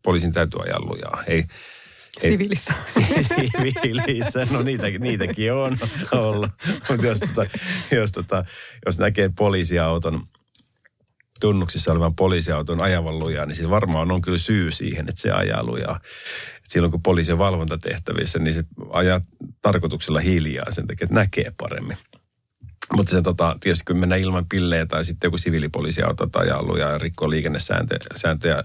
poliisin 0.03 0.33
täytyy 0.33 0.61
ajaa 0.63 0.81
lujaa. 0.81 1.23
Ei, 1.27 1.45
Siviilissä. 2.21 2.75
Siviilissä, 2.87 4.47
no 4.51 4.63
niitäkin, 4.63 5.01
niitäkin 5.01 5.53
on 5.53 5.79
ollut. 6.13 6.51
Mutta 6.89 7.07
jos, 7.07 7.21
tota, 7.21 7.47
jos, 7.91 8.13
tota, 8.13 8.45
jos 8.87 8.99
näkee 8.99 9.31
poliisiauton, 9.37 10.23
tunnuksissa 11.45 11.93
olevan 11.93 12.15
poliisiauton 12.15 12.81
ajavan 12.81 13.19
lujaa, 13.19 13.47
niin 13.47 13.57
se 13.57 13.71
varmaan 13.71 14.11
on 14.11 14.23
kyllä 14.23 14.39
syy 14.39 14.71
siihen, 14.71 15.09
että 15.09 15.21
se 15.21 15.31
ajaa 15.31 15.63
lujaa. 15.63 16.01
Et 16.57 16.71
silloin 16.71 16.91
kun 16.91 17.03
poliisi 17.03 17.33
on 17.33 17.39
valvontatehtävissä, 17.39 18.39
niin 18.39 18.55
se 18.55 18.65
ajaa 18.91 19.21
tarkoituksella 19.63 20.21
hiljaa 20.21 20.71
sen 20.71 20.87
takia, 20.87 21.05
että 21.05 21.15
näkee 21.15 21.53
paremmin. 21.57 21.97
Mutta 22.97 23.11
se 23.11 23.23
tota, 23.23 23.57
tietysti 23.61 23.85
kun 23.85 23.97
mennään 23.97 24.21
ilman 24.21 24.47
pillejä 24.49 24.87
tai 24.87 25.05
sitten 25.05 25.29
joku 25.29 25.39
siviilipoliisiauto 25.39 26.27
tai 26.27 26.51
ajaa 26.51 26.79
ja 26.79 26.99
rikkoo 26.99 27.31
liikennesääntöjä 27.31 28.63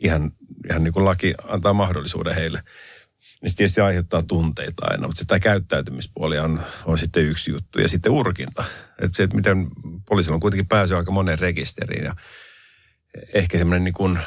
ihan, 0.00 0.30
ihan 0.70 0.84
niin 0.84 0.92
kuin 0.92 1.04
laki 1.04 1.34
antaa 1.48 1.72
mahdollisuuden 1.72 2.34
heille 2.34 2.62
niin 3.42 3.50
se 3.50 3.56
tietysti 3.56 3.80
aiheuttaa 3.80 4.22
tunteita 4.22 4.86
aina, 4.86 5.06
mutta 5.06 5.18
se 5.18 5.24
tämä 5.24 5.40
käyttäytymispuoli 5.40 6.38
on, 6.38 6.60
on 6.84 6.98
sitten 6.98 7.24
yksi 7.24 7.50
juttu. 7.50 7.80
Ja 7.80 7.88
sitten 7.88 8.12
urkinta. 8.12 8.64
Että 8.98 9.16
se, 9.16 9.22
että 9.22 9.36
miten 9.36 9.68
poliisilla 10.08 10.34
on 10.34 10.40
kuitenkin 10.40 10.68
pääsy 10.68 10.96
aika 10.96 11.10
monen 11.10 11.38
rekisteriin 11.38 12.04
ja 12.04 12.14
ehkä 13.34 13.58
semmoinen 13.58 13.84
niin 13.84 13.94
kuin, 13.94 14.18
ö, 14.18 14.22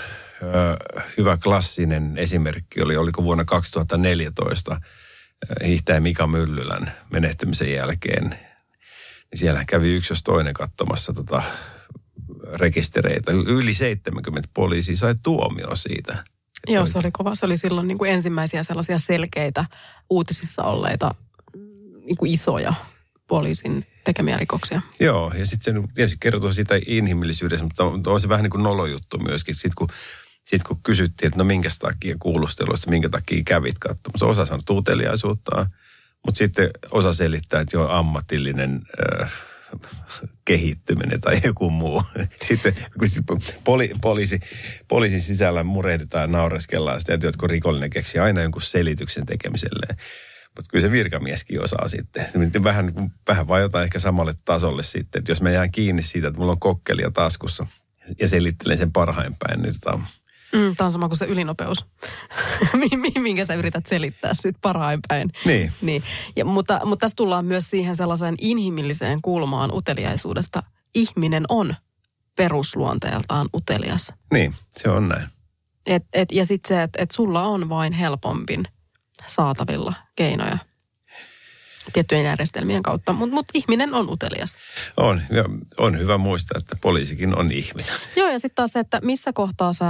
hyvä 1.18 1.38
klassinen 1.38 2.18
esimerkki 2.18 2.82
oli, 2.82 2.98
oliko 2.98 3.24
vuonna 3.24 3.46
2014 3.46 4.82
hiihtäjä 5.66 6.00
Mika 6.00 6.28
Myllylän 6.28 6.92
menehtymisen 7.10 7.74
jälkeen. 7.74 8.30
Niin 8.30 9.40
siellä 9.40 9.64
kävi 9.68 9.96
yksi 9.96 10.14
jos 10.14 10.24
toinen 10.24 10.54
katsomassa 10.54 11.14
tota 11.14 11.44
rekistereitä. 12.54 13.32
Yli 13.32 13.74
70 13.74 14.50
poliisia 14.54 14.96
sai 14.96 15.16
tuomio 15.24 15.76
siitä. 15.76 16.24
Joo, 16.68 16.86
se 16.86 16.98
oli 16.98 17.12
kova. 17.12 17.36
Se 17.36 17.46
oli 17.46 17.58
silloin 17.58 17.88
niin 17.88 17.98
kuin 17.98 18.12
ensimmäisiä 18.12 18.64
sellaisia 18.64 18.98
selkeitä 18.98 19.66
uutisissa 20.10 20.64
olleita 20.64 21.16
niin 22.06 22.18
kuin 22.18 22.32
isoja 22.32 22.74
poliisin 23.28 23.88
tekemiä 24.04 24.38
rikoksia. 24.38 24.82
Joo, 25.00 25.32
ja 25.38 25.46
sitten 25.46 25.76
se 25.76 25.82
tietysti 25.94 26.18
kertoo 26.20 26.54
siitä 26.54 26.76
inhimillisyydestä, 26.88 27.64
mutta 27.64 27.84
on, 27.84 28.04
on 28.06 28.22
se 28.22 28.30
vähän 28.30 28.44
niin 28.44 28.52
kuin 28.52 28.64
nolojuttu 28.64 29.20
myöskin. 29.20 29.56
Sitten 29.56 29.72
kun, 29.76 29.88
sit 30.44 30.64
kun 30.64 30.80
kysyttiin, 30.84 31.28
että 31.28 31.38
no 31.38 31.44
minkä 31.44 31.70
takia 31.80 32.16
kuulusteluista, 32.20 32.90
minkä 32.90 33.10
takia 33.10 33.44
kävit 33.46 33.80
katsomassa. 33.80 34.26
Osa 34.26 34.46
sanoi 34.46 34.64
tuuteliaisuutta, 34.66 35.70
mutta 36.26 36.38
sitten 36.38 36.70
osa 36.92 37.14
selittää, 37.14 37.62
että 37.62 37.78
joo, 37.78 37.90
ammatillinen... 37.90 38.82
Äh, 39.22 39.32
kehittyminen 40.46 41.22
tai 41.22 41.42
joku 41.44 41.70
muu. 41.70 42.04
Sitten 42.48 42.74
kun 43.28 43.42
poli, 43.64 43.92
poliisi, 44.02 44.40
poliisin 44.88 45.22
sisällä 45.22 45.64
murehditaan 45.64 46.32
naureskellaan 46.32 47.00
sitä, 47.00 47.14
että 47.14 47.26
jotkut 47.28 47.50
rikollinen 47.50 47.90
keksii 47.90 48.22
aina 48.22 48.42
jonkun 48.42 48.62
selityksen 48.62 49.26
tekemiselleen. 49.26 49.98
Mutta 50.56 50.70
kyllä 50.72 50.82
se 50.82 50.92
virkamieskin 50.92 51.64
osaa 51.64 51.88
sitten. 51.88 52.26
Vähän, 52.64 52.94
vähän 53.28 53.48
vai 53.48 53.62
jotain 53.62 53.84
ehkä 53.84 54.00
samalle 54.00 54.34
tasolle 54.46 54.84
sitten. 54.84 55.20
Että 55.20 55.32
jos 55.32 55.42
mä 55.42 55.50
jään 55.50 55.72
kiinni 55.72 56.02
siitä, 56.02 56.28
että 56.28 56.40
mulla 56.40 56.52
on 56.52 56.60
kokkelia 56.60 57.12
taskussa 57.12 57.68
ja 58.20 58.28
selittelen 58.28 58.78
sen 58.78 58.92
parhain 58.92 59.36
päin, 59.36 59.62
niin 59.62 59.74
tota, 59.80 60.00
Mm, 60.54 60.76
tämä 60.76 60.86
on 60.86 60.92
sama 60.92 61.08
kuin 61.08 61.18
se 61.18 61.26
ylinopeus, 61.26 61.86
minkä 63.20 63.46
sä 63.46 63.54
yrität 63.54 63.86
selittää 63.86 64.34
sitten 64.34 64.62
parhain 64.62 65.00
päin. 65.08 65.32
Niin. 65.46 65.72
niin. 65.82 66.04
Ja, 66.36 66.46
mutta, 66.46 66.82
mutta 66.86 67.04
tässä 67.04 67.16
tullaan 67.16 67.46
myös 67.46 67.70
siihen 67.70 67.96
sellaiseen 67.96 68.36
inhimilliseen 68.42 69.22
kulmaan 69.22 69.72
uteliaisuudesta. 69.74 70.64
Ihminen 70.96 71.46
on 71.50 71.76
perusluonteeltaan 72.36 73.50
utelias. 73.54 74.14
Niin, 74.34 74.56
se 74.70 74.90
on 74.90 75.10
näin. 75.10 75.28
Et, 75.86 76.04
et, 76.14 76.32
ja 76.32 76.46
sitten 76.46 76.68
se, 76.68 76.84
että 76.84 77.04
et 77.04 77.12
sulla 77.12 77.44
on 77.44 77.70
vain 77.70 77.94
helpompin 77.94 78.64
saatavilla 79.28 79.94
keinoja 80.16 80.58
tiettyjen 81.94 82.26
järjestelmien 82.26 82.84
kautta, 82.84 83.14
mutta 83.14 83.36
mut 83.36 83.46
ihminen 83.54 83.94
on 83.94 84.10
utelias. 84.10 84.58
On, 84.98 85.22
ja 85.30 85.44
on 85.78 86.00
hyvä 86.00 86.18
muistaa, 86.18 86.60
että 86.60 86.76
poliisikin 86.82 87.36
on 87.36 87.52
ihminen. 87.52 87.96
Joo, 88.16 88.30
ja 88.30 88.40
sitten 88.40 88.56
taas 88.56 88.72
se, 88.72 88.80
että 88.80 89.00
missä 89.04 89.34
kohtaa 89.34 89.74
sä 89.74 89.86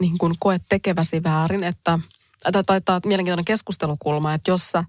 niin 0.00 0.18
kun 0.18 0.34
koet 0.38 0.62
tekeväsi 0.68 1.22
väärin, 1.22 1.64
että 1.64 1.98
tai, 2.52 2.64
tai, 2.64 2.80
tai 2.80 3.00
mielenkiintoinen 3.06 3.44
keskustelukulma, 3.44 4.34
että 4.34 4.50
jos 4.50 4.70
sä 4.70 4.84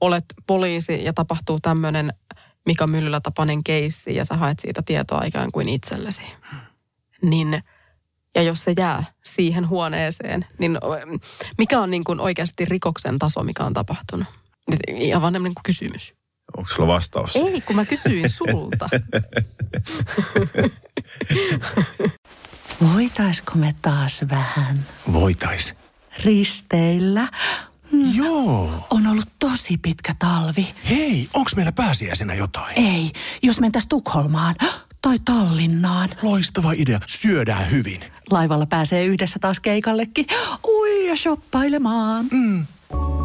olet 0.00 0.24
poliisi 0.46 1.04
ja 1.04 1.12
tapahtuu 1.12 1.60
tämmöinen 1.60 2.12
Mika 2.66 2.86
Myllylä 2.86 3.20
tapainen 3.20 3.64
keissi 3.64 4.14
ja 4.14 4.24
sä 4.24 4.36
haet 4.36 4.58
siitä 4.58 4.82
tietoa 4.82 5.24
ikään 5.24 5.52
kuin 5.52 5.68
itsellesi, 5.68 6.22
niin 7.22 7.62
ja 8.34 8.42
jos 8.42 8.64
se 8.64 8.74
jää 8.76 9.04
siihen 9.24 9.68
huoneeseen, 9.68 10.46
niin 10.58 10.78
mikä 11.58 11.80
on 11.80 11.90
niin 11.90 12.04
kuin 12.04 12.20
oikeasti 12.20 12.64
rikoksen 12.64 13.18
taso, 13.18 13.42
mikä 13.42 13.64
on 13.64 13.72
tapahtunut? 13.72 14.28
Ihan 14.88 15.22
vaan 15.22 15.32
tämmöinen 15.32 15.54
kysymys. 15.64 16.14
Onko 16.56 16.70
sulla 16.74 16.88
vastaus? 16.88 17.36
Ei, 17.36 17.60
kun 17.60 17.76
mä 17.76 17.84
kysyin 17.84 18.30
sulta. 18.30 18.88
Voitaisko 22.94 23.52
me 23.54 23.74
taas 23.82 24.20
vähän 24.30 24.86
Voitais. 25.12 25.74
risteillä? 26.24 27.28
Joo. 28.14 28.86
On 28.90 29.06
ollut 29.06 29.28
tosi 29.38 29.78
pitkä 29.78 30.14
talvi. 30.18 30.74
Hei, 30.88 31.28
onks 31.34 31.56
meillä 31.56 31.72
pääsiäisenä 31.72 32.34
jotain? 32.34 32.78
Ei, 32.78 33.10
jos 33.42 33.60
mentäis 33.60 33.86
Tukholmaan 33.86 34.54
tai 35.02 35.18
Tallinnaan. 35.24 36.08
Loistava 36.22 36.72
idea. 36.72 37.00
Syödään 37.06 37.70
hyvin. 37.70 38.00
Laivalla 38.30 38.66
pääsee 38.66 39.04
yhdessä 39.04 39.38
taas 39.38 39.60
keikallekin. 39.60 40.26
Ui 40.68 41.06
ja 41.08 41.16
shoppailemaan. 41.16 42.26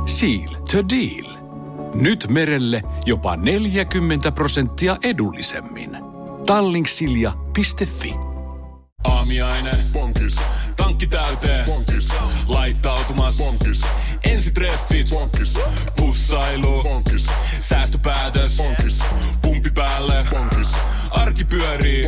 Seal 0.06 0.56
to 0.72 0.78
deal. 0.90 1.38
Nyt 1.96 2.28
merelle 2.30 2.82
jopa 3.06 3.36
40 3.36 4.32
prosenttia 4.32 4.98
edullisemmin. 5.04 5.98
Tallingsilja.fi 6.46 8.16
Aamiaine. 9.04 9.72
Bonkis. 9.94 10.36
Tankki 10.76 11.08
täyteen. 11.08 11.66
Bonkis. 11.66 12.10
Laittautumas. 12.48 13.38
Bonkis. 13.38 13.82
Ensitreffit. 14.24 15.10
Bonkis. 15.10 15.54
Pussailu. 15.98 16.84
Bonkis. 16.84 17.28
Säästöpäätös. 17.60 18.58
Bonkis. 18.58 19.00
Pumpi 19.42 19.70
päälle. 19.76 20.26
Bonkis. 20.30 20.72
Arki 21.12 21.46
pyörii. 21.46 22.04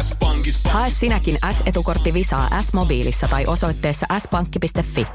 S-pankis. 0.00 0.60
Hae 0.64 0.90
sinäkin 0.90 1.38
S-etukortti 1.50 2.14
Visaa 2.14 2.62
S-mobiilissa 2.62 3.28
tai 3.28 3.46
osoitteessa 3.46 4.06
s-pankki.fi. 4.18 5.06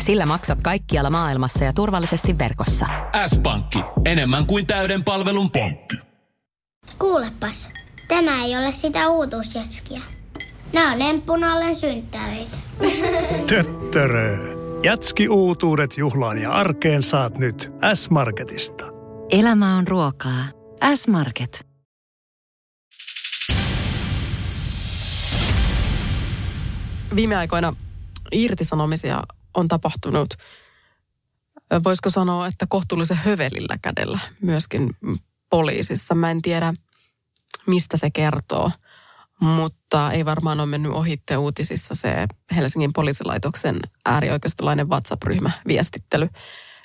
Sillä 0.00 0.26
maksat 0.26 0.58
kaikkialla 0.62 1.10
maailmassa 1.10 1.64
ja 1.64 1.72
turvallisesti 1.72 2.38
verkossa. 2.38 2.86
S-pankki. 3.26 3.78
Enemmän 4.04 4.46
kuin 4.46 4.66
täyden 4.66 5.04
palvelun 5.04 5.50
pankki. 5.50 5.96
Kuulepas, 6.98 7.70
tämä 8.08 8.44
ei 8.44 8.56
ole 8.56 8.72
sitä 8.72 9.08
uutuusjatskia. 9.08 10.00
Nämä 10.72 10.92
on 10.92 11.02
emppunallen 11.02 11.74
synttärit. 11.76 12.48
Töttörö. 13.50 14.56
Jatski 14.82 15.28
uutuudet 15.28 15.98
juhlaan 15.98 16.38
ja 16.42 16.52
arkeen 16.52 17.02
saat 17.02 17.38
nyt 17.38 17.72
S-Marketista. 17.94 18.84
Elämä 19.30 19.76
on 19.76 19.88
ruokaa. 19.88 20.44
S-Market. 20.94 21.66
Viime 27.16 27.36
aikoina 27.36 27.76
irtisanomisia 28.32 29.22
on 29.54 29.68
tapahtunut, 29.68 30.34
voisiko 31.84 32.10
sanoa, 32.10 32.46
että 32.46 32.66
kohtuullisen 32.68 33.16
hövelillä 33.16 33.78
kädellä 33.82 34.18
myöskin 34.40 34.90
poliisissa. 35.50 36.14
Mä 36.14 36.30
en 36.30 36.42
tiedä, 36.42 36.74
mistä 37.66 37.96
se 37.96 38.10
kertoo, 38.10 38.70
mutta 39.40 40.12
ei 40.12 40.24
varmaan 40.24 40.60
ole 40.60 40.66
mennyt 40.66 40.92
ohitte 40.92 41.36
uutisissa 41.36 41.94
se 41.94 42.26
Helsingin 42.56 42.92
poliisilaitoksen 42.92 43.80
äärioikeistolainen 44.04 44.88
WhatsApp-ryhmä 44.88 45.50
viestittely, 45.66 46.28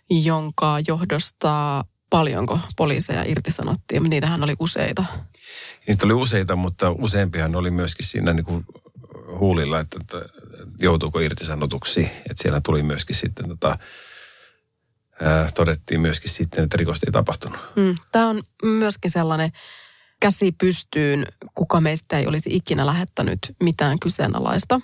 jonka 0.10 0.78
johdosta 0.88 1.86
paljonko 2.10 2.60
poliiseja 2.78 3.24
irtisanottiin. 3.24 4.04
Niitähän 4.04 4.44
oli 4.44 4.56
useita. 4.60 5.06
Niitä 5.88 6.06
oli 6.06 6.14
useita, 6.14 6.56
mutta 6.56 6.92
useampihan 6.92 7.56
oli 7.56 7.72
myöskin 7.72 8.06
siinä 8.06 8.34
niin 8.34 8.46
kuin 8.46 8.66
huulilla, 9.40 9.80
että, 9.80 9.98
että 10.02 10.30
joutuuko 10.80 11.20
irtisanotuksi. 11.20 12.02
Että 12.02 12.44
siellä 12.44 12.62
tuli 12.62 12.84
myöskin 12.84 13.16
sitten 13.16 13.48
tota, 13.48 13.78
ää, 15.22 15.50
todettiin 15.56 16.02
myöskin 16.02 16.32
sitten, 16.32 16.64
että 16.64 16.78
rikosta 16.78 17.06
ei 17.08 17.12
tapahtunut. 17.12 17.60
Mm. 17.76 17.96
Tämä 18.12 18.28
on 18.28 18.44
myöskin 18.64 19.12
sellainen 19.12 19.52
käsi 20.20 20.52
pystyyn, 20.52 21.26
kuka 21.56 21.82
meistä 21.82 22.20
ei 22.20 22.28
olisi 22.28 22.56
ikinä 22.56 22.86
lähettänyt 22.86 23.40
mitään 23.64 24.00
kyseenalaista. 24.00 24.82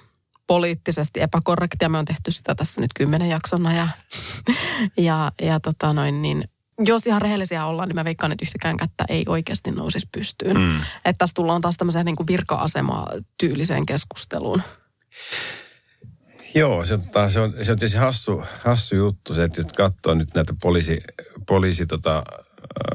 Poliittisesti 0.48 1.22
epäkorrektia. 1.22 1.90
Me 1.90 1.98
on 1.98 2.06
tehty 2.06 2.32
sitä 2.32 2.56
tässä 2.56 2.82
nyt 2.82 2.92
kymmenen 2.96 3.30
jaksona 3.30 3.74
ja, 3.74 3.88
ja, 5.08 5.32
ja 5.42 5.60
tota 5.60 5.94
noin, 5.94 6.22
niin 6.22 6.50
jos 6.80 7.08
ihan 7.08 7.22
rehellisiä 7.22 7.66
ollaan, 7.66 7.90
niin 7.90 7.96
mä 7.96 8.06
veikkaan, 8.06 8.32
että 8.32 8.46
yhtäkään 8.46 8.78
kättä 8.78 9.06
ei 9.10 9.26
oikeasti 9.28 9.72
nousisi 9.72 10.08
pystyyn. 10.12 10.58
Mm. 10.58 10.78
Että 10.78 11.18
tässä 11.18 11.34
tullaan 11.34 11.62
taas 11.62 11.78
tämmöiseen 11.78 12.06
niin 12.06 12.16
kuin 12.16 12.28
virka-asemaa 12.28 13.12
tyyliseen 13.38 13.86
keskusteluun. 13.86 14.62
Joo, 16.56 16.86
se 16.86 16.94
on, 16.94 17.02
se 17.32 17.40
on, 17.40 17.54
se 17.62 17.72
on 17.72 17.78
tietysti 17.78 17.98
hassu, 17.98 18.44
hassu 18.64 18.96
juttu 18.96 19.34
se, 19.34 19.44
että 19.44 19.62
jos 19.62 19.74
katsoo 19.74 20.14
nyt 20.14 20.36
näitä 20.36 20.54
poliisi, 20.62 21.02
poliisi, 21.48 21.86
tota, 21.86 22.24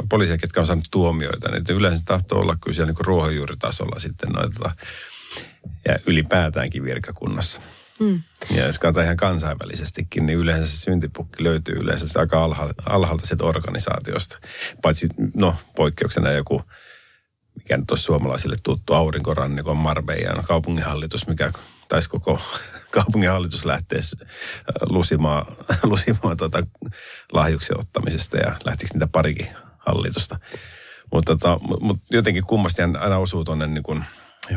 poliisia, 0.09 0.39
ketkä 0.39 0.61
on 0.61 0.67
saanut 0.67 0.89
tuomioita, 0.91 1.51
niin 1.51 1.65
yleensä 1.69 2.05
tahtoo 2.05 2.41
olla 2.41 2.57
kyllä 2.61 2.75
siellä 2.75 2.93
niin 2.93 3.07
ruohonjuuritasolla 3.07 3.99
sitten 3.99 4.29
noita, 4.29 4.55
tota, 4.59 4.71
ja 5.89 5.99
ylipäätäänkin 6.07 6.85
virkakunnassa. 6.85 7.61
Mm. 8.03 8.23
Ja 8.51 8.67
jos 8.67 8.79
katsotaan 8.79 9.05
ihan 9.05 9.17
kansainvälisestikin, 9.17 10.27
niin 10.27 10.39
yleensä 10.39 10.71
se 10.71 10.77
syntipukki 10.77 11.45
löytyy 11.45 11.75
yleensä 11.75 12.21
aika 12.21 12.45
alha, 12.45 12.69
alhaalta 12.87 13.27
sieltä 13.27 13.45
organisaatiosta. 13.45 14.39
Paitsi, 14.83 15.09
no, 15.35 15.57
poikkeuksena 15.77 16.33
joku, 16.33 16.63
mikä 17.55 17.77
nyt 17.77 17.91
olisi 17.91 18.05
suomalaisille 18.05 18.57
tuttu, 18.63 18.95
aurinkorannikon 18.95 19.77
Marbeijan 19.77 20.45
kaupunginhallitus, 20.45 21.27
mikä 21.27 21.51
taisi 21.89 22.09
koko 22.09 22.41
kaupunginhallitus 22.91 23.65
lähteä 23.65 24.01
lusimaan, 24.91 25.47
lusimaan 25.83 26.37
tuota 26.37 26.63
lahjuksen 27.33 27.79
ottamisesta 27.81 28.37
ja 28.37 28.57
lähtikö 28.65 28.91
niitä 28.95 29.07
parikin 29.07 29.49
hallitusta. 29.79 30.41
Mutta 31.13 31.37
tota, 31.37 31.59
mut 31.81 31.99
jotenkin 32.11 32.45
kummasti 32.45 32.83
aina 32.83 33.19
osuu 33.19 33.45
tuonne 33.45 33.67
niin 33.67 34.05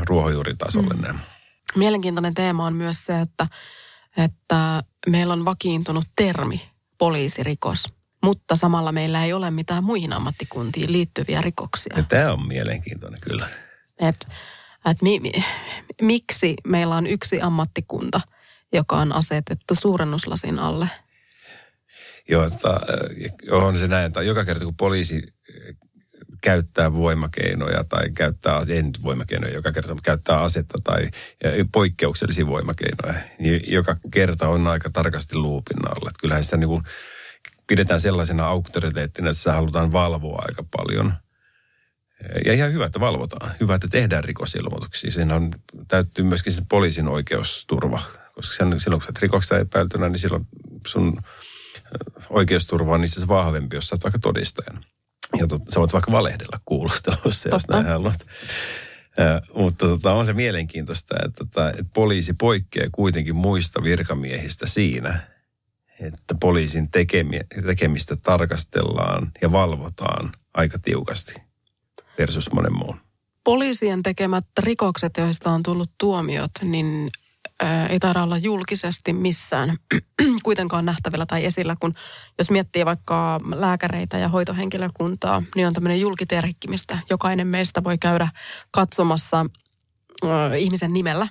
ruohonjuuritasolle 0.08 0.94
mm. 0.94 1.02
nämä 1.02 1.20
Mielenkiintoinen 1.76 2.34
teema 2.34 2.66
on 2.66 2.76
myös 2.76 3.06
se, 3.06 3.20
että, 3.20 3.48
että 4.18 4.84
meillä 5.08 5.34
on 5.34 5.46
vakiintunut 5.46 6.06
termi 6.16 6.70
poliisirikos, 6.98 7.94
mutta 8.24 8.56
samalla 8.56 8.92
meillä 8.92 9.26
ei 9.26 9.34
ole 9.34 9.52
mitään 9.52 9.84
muihin 9.84 10.14
ammattikuntiin 10.14 10.92
liittyviä 10.92 11.42
rikoksia. 11.42 11.94
Ja 11.98 12.04
tämä 12.04 12.34
on 12.34 12.48
mielenkiintoinen 12.48 13.22
kyllä. 13.22 13.50
Et, 14.00 14.26
et 14.92 15.02
mi, 15.02 15.20
mi, 15.20 15.32
miksi 16.02 16.56
meillä 16.68 16.96
on 16.96 17.08
yksi 17.08 17.42
ammattikunta, 17.42 18.22
joka 18.74 18.98
on 18.98 19.14
asetettu 19.14 19.76
suurennuslasin 19.76 20.60
alle? 20.60 20.90
Joo, 22.30 22.50
tota, 22.50 22.80
on 23.52 23.78
se 23.78 23.88
näin, 23.88 24.06
että 24.06 24.22
joka 24.22 24.46
kerta 24.46 24.66
kun 24.66 24.76
poliisi 24.76 25.35
käyttää 26.46 26.94
voimakeinoja 26.94 27.84
tai 27.84 28.10
käyttää, 28.10 28.62
ei 28.70 28.82
nyt 28.82 29.04
voimakeinoja 29.04 29.54
joka 29.54 29.72
kerta, 29.72 29.94
mutta 29.94 30.06
käyttää 30.06 30.42
asetta 30.42 30.78
tai 30.84 31.10
poikkeuksellisia 31.72 32.48
voimakeinoja, 32.48 33.14
niin 33.40 33.62
joka 33.68 33.96
kerta 34.12 34.48
on 34.48 34.68
aika 34.68 34.90
tarkasti 34.90 35.36
luupin 35.36 35.78
alla. 35.88 36.10
Että 36.10 36.20
kyllähän 36.22 36.44
sitä 36.44 36.58
niin 36.58 36.68
kuin 36.68 36.84
pidetään 37.68 38.02
sellaisena 38.02 38.46
auktoriteettina, 38.46 39.30
että 39.30 39.38
sitä 39.38 39.54
halutaan 39.54 39.92
valvoa 39.92 40.44
aika 40.48 40.64
paljon. 40.78 41.14
Ja 42.46 42.54
ihan 42.54 42.74
hyvä, 42.74 42.86
että 42.86 43.00
valvotaan. 43.00 43.52
Hyvä, 43.60 43.76
että 43.76 43.88
tehdään 43.88 44.24
rikosilmoituksia. 44.24 45.12
Siinä 45.12 45.36
on, 45.36 45.52
täytyy 45.88 46.26
myöskin 46.26 46.54
poliisin 46.70 47.08
oikeusturva. 47.08 48.02
Koska 48.36 48.56
silloin, 48.56 48.82
kun 48.84 48.94
olet 48.94 49.22
rikoksesta 49.22 49.60
epäiltynä, 49.60 50.10
niin 50.10 50.20
silloin 50.20 50.48
sun 50.88 51.18
oikeusturva 52.30 52.94
on 52.94 53.02
niissä 53.02 53.28
vahvempi, 53.28 53.76
jos 53.76 53.88
sä 53.88 53.96
oot 53.96 54.04
vaikka 54.04 54.20
todistajana. 54.20 54.82
Ja 55.40 55.48
tot, 55.48 55.62
sä 55.70 55.80
voit 55.80 55.94
vaikka 55.94 56.12
valehdella 56.12 56.60
kuulustelussa, 56.66 57.50
jos 57.50 57.68
näin 57.68 57.86
haluat. 57.86 58.26
Ja, 59.18 59.42
mutta 59.56 59.88
tota, 59.88 60.14
on 60.14 60.26
se 60.26 60.34
mielenkiintoista, 60.34 61.16
että, 61.26 61.44
että, 61.44 61.70
että 61.70 61.92
poliisi 61.94 62.34
poikkeaa 62.34 62.90
kuitenkin 62.92 63.36
muista 63.36 63.84
virkamiehistä 63.84 64.68
siinä, 64.68 65.20
että 66.00 66.36
poliisin 66.40 66.92
tekemi, 66.92 67.40
tekemistä 67.66 68.16
tarkastellaan 68.16 69.32
ja 69.42 69.52
valvotaan 69.52 70.32
aika 70.54 70.80
tiukasti 70.80 71.34
versus 72.18 72.52
monen 72.52 72.74
muun. 72.74 72.98
Poliisien 73.44 74.04
tekemät 74.04 74.46
rikokset, 74.60 75.18
joista 75.18 75.52
on 75.52 75.64
tullut 75.64 75.92
tuomiot, 76.00 76.52
niin 76.64 77.10
ei 77.90 78.00
taida 78.00 78.24
olla 78.24 78.38
julkisesti 78.38 79.14
missään 79.14 79.78
kuitenkaan 80.44 80.86
nähtävillä 80.86 81.26
tai 81.26 81.46
esillä, 81.46 81.76
kun 81.80 81.94
jos 82.38 82.52
miettii 82.52 82.86
vaikka 82.86 83.42
lääkäreitä 83.56 84.18
ja 84.18 84.30
hoitohenkilökuntaa, 84.30 85.44
niin 85.56 85.68
on 85.68 85.74
tämmöinen 85.74 86.00
julkiterhikki, 86.00 86.68
mistä 86.68 87.00
jokainen 87.10 87.48
meistä 87.48 87.84
voi 87.84 87.98
käydä 87.98 88.30
katsomassa 88.72 89.46
ihmisen 90.58 90.94
nimellä. 90.94 91.28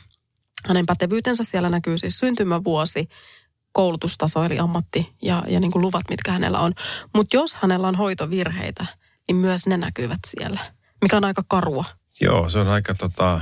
Hänen 0.68 0.86
pätevyytensä 0.86 1.44
siellä 1.44 1.70
näkyy 1.70 1.98
siis 1.98 2.18
syntymävuosi, 2.18 3.08
koulutustaso 3.72 4.44
eli 4.44 4.58
ammatti 4.58 5.14
ja, 5.22 5.42
ja 5.48 5.60
niin 5.60 5.70
kuin 5.70 5.82
luvat, 5.82 6.02
mitkä 6.10 6.32
hänellä 6.32 6.60
on. 6.60 6.72
Mutta 7.14 7.36
jos 7.36 7.54
hänellä 7.54 7.88
on 7.88 7.94
hoitovirheitä, 7.94 8.86
niin 9.28 9.36
myös 9.36 9.66
ne 9.66 9.76
näkyvät 9.76 10.18
siellä, 10.26 10.60
mikä 11.02 11.16
on 11.16 11.24
aika 11.24 11.42
karua. 11.48 11.84
Joo, 12.20 12.48
se 12.48 12.58
on 12.58 12.68
aika, 12.68 12.94
tota, 12.94 13.40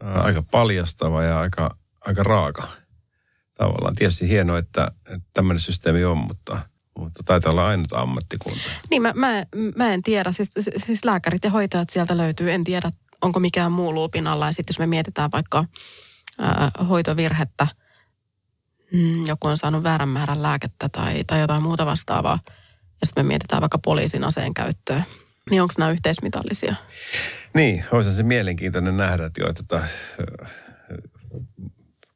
aika 0.00 0.42
paljastava 0.42 1.22
ja 1.22 1.40
aika 1.40 1.76
aika 2.06 2.22
raaka 2.22 2.68
tavallaan. 3.54 3.94
Tietysti 3.94 4.28
hienoa, 4.28 4.58
että, 4.58 4.92
että 5.06 5.28
tämmöinen 5.34 5.60
systeemi 5.60 6.04
on, 6.04 6.18
mutta, 6.18 6.58
mutta 6.98 7.22
taitaa 7.22 7.52
olla 7.52 7.68
ainut 7.68 7.92
ammattikunta. 7.92 8.70
Niin, 8.90 9.02
mä, 9.02 9.12
mä, 9.16 9.44
mä 9.76 9.94
en 9.94 10.02
tiedä. 10.02 10.32
Siis, 10.32 10.50
siis 10.76 11.04
lääkärit 11.04 11.44
ja 11.44 11.50
hoitajat 11.50 11.90
sieltä 11.90 12.16
löytyy. 12.16 12.52
En 12.52 12.64
tiedä, 12.64 12.90
onko 13.22 13.40
mikään 13.40 13.72
muu 13.72 13.94
luupin 13.94 14.26
alla. 14.26 14.46
Ja 14.46 14.52
sitten 14.52 14.74
jos 14.74 14.78
me 14.78 14.86
mietitään 14.86 15.30
vaikka 15.32 15.64
ää, 16.38 16.70
hoitovirhettä, 16.88 17.66
mm, 18.92 19.26
joku 19.26 19.46
on 19.46 19.58
saanut 19.58 19.82
väärän 19.82 20.08
määrän 20.08 20.42
lääkettä 20.42 20.88
tai, 20.88 21.24
tai 21.24 21.40
jotain 21.40 21.62
muuta 21.62 21.86
vastaavaa, 21.86 22.38
ja 23.00 23.06
sitten 23.06 23.24
me 23.24 23.28
mietitään 23.28 23.60
vaikka 23.60 23.78
poliisin 23.78 24.24
aseen 24.24 24.54
käyttöä, 24.54 25.02
niin 25.50 25.62
onko 25.62 25.74
nämä 25.78 25.90
yhteismitallisia? 25.90 26.74
Niin, 27.54 27.84
olisi 27.92 28.12
se 28.12 28.22
mielenkiintoinen 28.22 28.96
nähdä, 28.96 29.26
että 29.26 29.40
jo, 29.40 29.48
että 29.48 29.88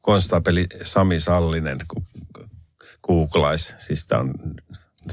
konstaapeli 0.06 0.66
Sami 0.82 1.20
Sallinen 1.20 1.78
googlais, 3.06 3.74
siis 3.78 4.06
tämä 4.06 4.20
on 4.20 4.34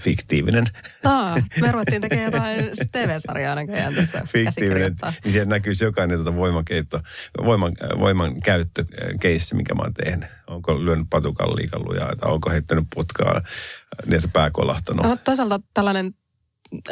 fiktiivinen. 0.02 0.66
Aa, 1.04 1.38
me 1.62 1.72
ruvettiin 1.72 2.02
tekemään 2.02 2.34
jotain 2.34 2.72
TV-sarjaa 2.92 3.56
näköjään 3.56 3.96
tässä 3.96 4.22
Fiktiivinen, 4.28 4.96
niin 5.24 5.32
siellä 5.32 5.50
näkyy 5.50 5.74
jokainen 5.82 6.18
tuota 6.18 6.36
voimakeitto, 6.36 7.00
voiman, 7.46 7.74
voiman 8.00 8.42
käyttökeissi, 8.42 9.56
mikä 9.56 9.74
mä 9.74 9.82
oon 9.82 9.94
tehnyt. 9.94 10.30
Onko 10.48 10.86
lyönyt 10.86 11.08
patukan 11.10 11.56
liikalluja, 11.56 12.16
tai 12.20 12.32
onko 12.32 12.50
heittänyt 12.50 12.88
putkaa 12.94 13.42
niin, 14.06 14.16
että 14.16 14.30
pää 14.34 14.52
kolahtanut. 14.52 15.06
No, 15.06 15.18
toisaalta 15.24 15.60
tällainen 15.74 16.16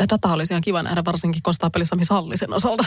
data 0.10 0.34
olisi 0.34 0.54
ihan 0.54 0.62
kiva 0.62 0.84
nähdä 0.84 1.06
varsinkin 1.06 1.42
konstaapeli 1.42 1.86
Sami 1.86 2.06
Sallisen 2.06 2.54
osalta. 2.54 2.86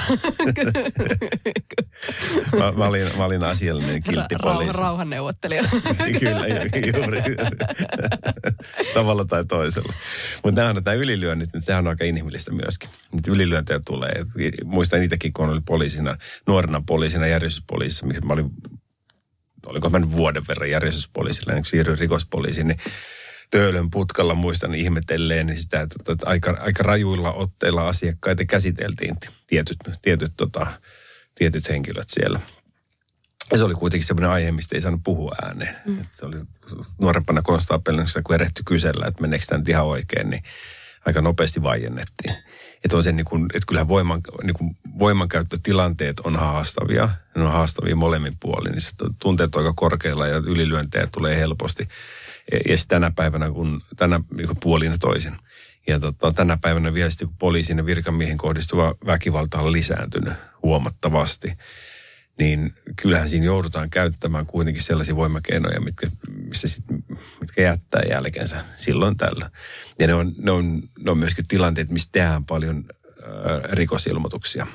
mä, 2.58 2.72
mä, 2.72 2.84
olin, 2.84 3.06
mä 3.16 3.24
olin 3.24 3.44
asiallinen 3.44 4.02
kiltti 4.02 4.34
Ra- 4.34 4.78
rauhanneuvottelija. 4.78 5.64
Kyllä, 6.20 6.46
juuri. 6.96 7.22
Tavalla 8.94 9.24
tai 9.24 9.44
toisella. 9.44 9.92
Mutta 10.44 10.60
nämä, 10.60 10.80
nämä 10.80 10.94
ylilyönnit, 10.94 11.52
niin 11.52 11.62
sehän 11.62 11.86
on 11.86 11.90
aika 11.90 12.04
inhimillistä 12.04 12.52
myöskin. 12.52 12.90
Niitä 13.12 13.30
ylilyöntejä 13.30 13.80
tulee. 13.86 14.24
Muistan 14.64 15.02
itsekin, 15.02 15.32
kun 15.32 15.48
olin 15.48 15.64
poliisina, 15.64 16.16
nuorena 16.46 16.82
poliisina, 16.86 17.26
järjestyspoliisissa, 17.26 18.06
missä 18.06 18.26
mä 18.26 18.32
olin 18.32 18.50
oliko 19.66 19.90
mä 19.90 20.12
vuoden 20.12 20.42
verran 20.48 20.70
järjestyspoliisilla, 20.70 21.52
niin 21.52 21.62
kun 21.62 21.70
siirryin 21.70 21.98
rikospoliisiin, 21.98 22.66
niin 22.66 22.78
Töölön 23.54 23.90
putkalla 23.90 24.34
muistan 24.34 24.74
ihmetelleen 24.74 25.46
niin 25.46 25.62
sitä, 25.62 25.80
että, 25.80 26.12
että 26.12 26.28
aika, 26.28 26.58
aika 26.60 26.82
rajuilla 26.82 27.32
otteilla 27.32 27.88
asiakkaita 27.88 28.44
käsiteltiin 28.44 29.16
tietyt, 29.46 29.76
tietyt, 30.02 30.32
tota, 30.36 30.66
tietyt 31.34 31.68
henkilöt 31.68 32.08
siellä. 32.08 32.40
Ja 33.52 33.58
se 33.58 33.64
oli 33.64 33.74
kuitenkin 33.74 34.06
semmoinen 34.06 34.30
aihe, 34.30 34.52
mistä 34.52 34.76
ei 34.76 34.80
saanut 34.80 35.00
puhua 35.04 35.36
ääneen. 35.42 35.76
Mm. 35.86 36.00
Että 36.00 36.16
se 36.16 36.26
oli 36.26 36.36
nuorempana 37.00 37.42
konstaapelina, 37.42 38.04
kun 38.24 38.34
erehty 38.34 38.62
kysellä, 38.66 39.06
että 39.06 39.20
meneekö 39.20 39.44
tämä 39.46 39.58
nyt 39.58 39.68
ihan 39.68 39.86
oikein, 39.86 40.30
niin 40.30 40.42
aika 41.06 41.20
nopeasti 41.20 41.62
vaiennettiin. 41.62 42.34
Että 42.84 42.96
on 42.96 43.04
se 43.04 43.12
niin 43.12 43.24
kuin, 43.24 43.46
että 43.54 43.66
kyllähän 43.66 43.88
voiman, 43.88 44.20
niin 44.42 44.54
kuin 44.54 44.76
voimankäyttötilanteet 44.98 46.20
on 46.20 46.36
haastavia. 46.36 47.08
Ne 47.36 47.42
on 47.42 47.52
haastavia 47.52 47.96
molemmin 47.96 48.36
puolin. 48.40 48.72
Niin 48.72 48.82
se 48.82 48.90
tunteet 49.18 49.54
on 49.54 49.62
aika 49.62 49.74
korkealla 49.76 50.26
ja 50.26 50.36
ylilyöntejä 50.36 51.06
tulee 51.06 51.36
helposti. 51.36 51.88
Ja, 52.52 52.76
tänä 52.88 53.12
päivänä, 53.16 53.50
kun 53.50 53.80
tänä 53.96 54.20
niin 54.36 54.48
puolin 54.62 54.92
ja 54.92 54.98
toisin. 54.98 55.32
Ja 55.86 56.00
tota, 56.00 56.32
tänä 56.32 56.58
päivänä 56.62 56.94
vielä 56.94 57.10
sitten, 57.10 57.28
kun 57.28 57.36
poliisin 57.36 57.78
ja 57.78 57.86
virkamiehen 57.86 58.38
kohdistuva 58.38 58.94
väkivalta 59.06 59.58
on 59.58 59.72
lisääntynyt 59.72 60.34
huomattavasti– 60.62 61.52
niin 62.38 62.74
kyllähän 63.02 63.28
siinä 63.28 63.46
joudutaan 63.46 63.90
käyttämään 63.90 64.46
kuitenkin 64.46 64.82
sellaisia 64.82 65.16
voimakeinoja, 65.16 65.80
mitkä, 65.80 66.10
missä 66.48 66.68
sit, 66.68 66.84
mitkä 67.40 67.62
jättää 67.62 68.02
jälkensä 68.10 68.64
silloin 68.76 69.16
tällä. 69.16 69.50
Ja 69.98 70.06
ne 70.06 70.14
on, 70.14 70.32
ne 70.38 70.50
on, 70.50 70.82
ne 71.04 71.10
on 71.10 71.18
myöskin 71.18 71.48
tilanteet, 71.48 71.90
missä 71.90 72.08
tehdään 72.12 72.44
paljon 72.44 72.84
ää, 73.22 73.60
rikosilmoituksia. 73.72 74.66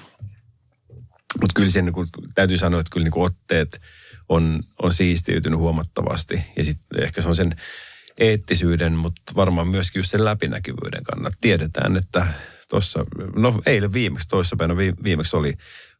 Mutta 1.41 1.53
kyllä 1.55 1.69
sen, 1.69 1.85
niin 1.85 2.07
täytyy 2.35 2.57
sanoa, 2.57 2.79
että 2.79 2.91
kyllä 2.93 3.03
niin 3.03 3.23
otteet 3.23 3.81
on, 4.29 4.59
on 4.81 4.93
siistiytynyt 4.93 5.59
huomattavasti. 5.59 6.41
Ja 6.55 6.63
sitten 6.63 7.03
ehkä 7.03 7.21
se 7.21 7.27
on 7.27 7.35
sen 7.35 7.55
eettisyyden, 8.17 8.93
mutta 8.93 9.31
varmaan 9.35 9.67
myöskin 9.67 9.99
just 9.99 10.09
sen 10.09 10.25
läpinäkyvyyden 10.25 11.03
kannalta. 11.03 11.37
Tiedetään, 11.41 11.97
että 11.97 12.27
tuossa, 12.69 13.05
no 13.35 13.61
eilen 13.65 13.93
viimeksi, 13.93 14.27
toissapäivänä 14.27 14.77
viimeksi 15.03 15.35
oli 15.35 15.53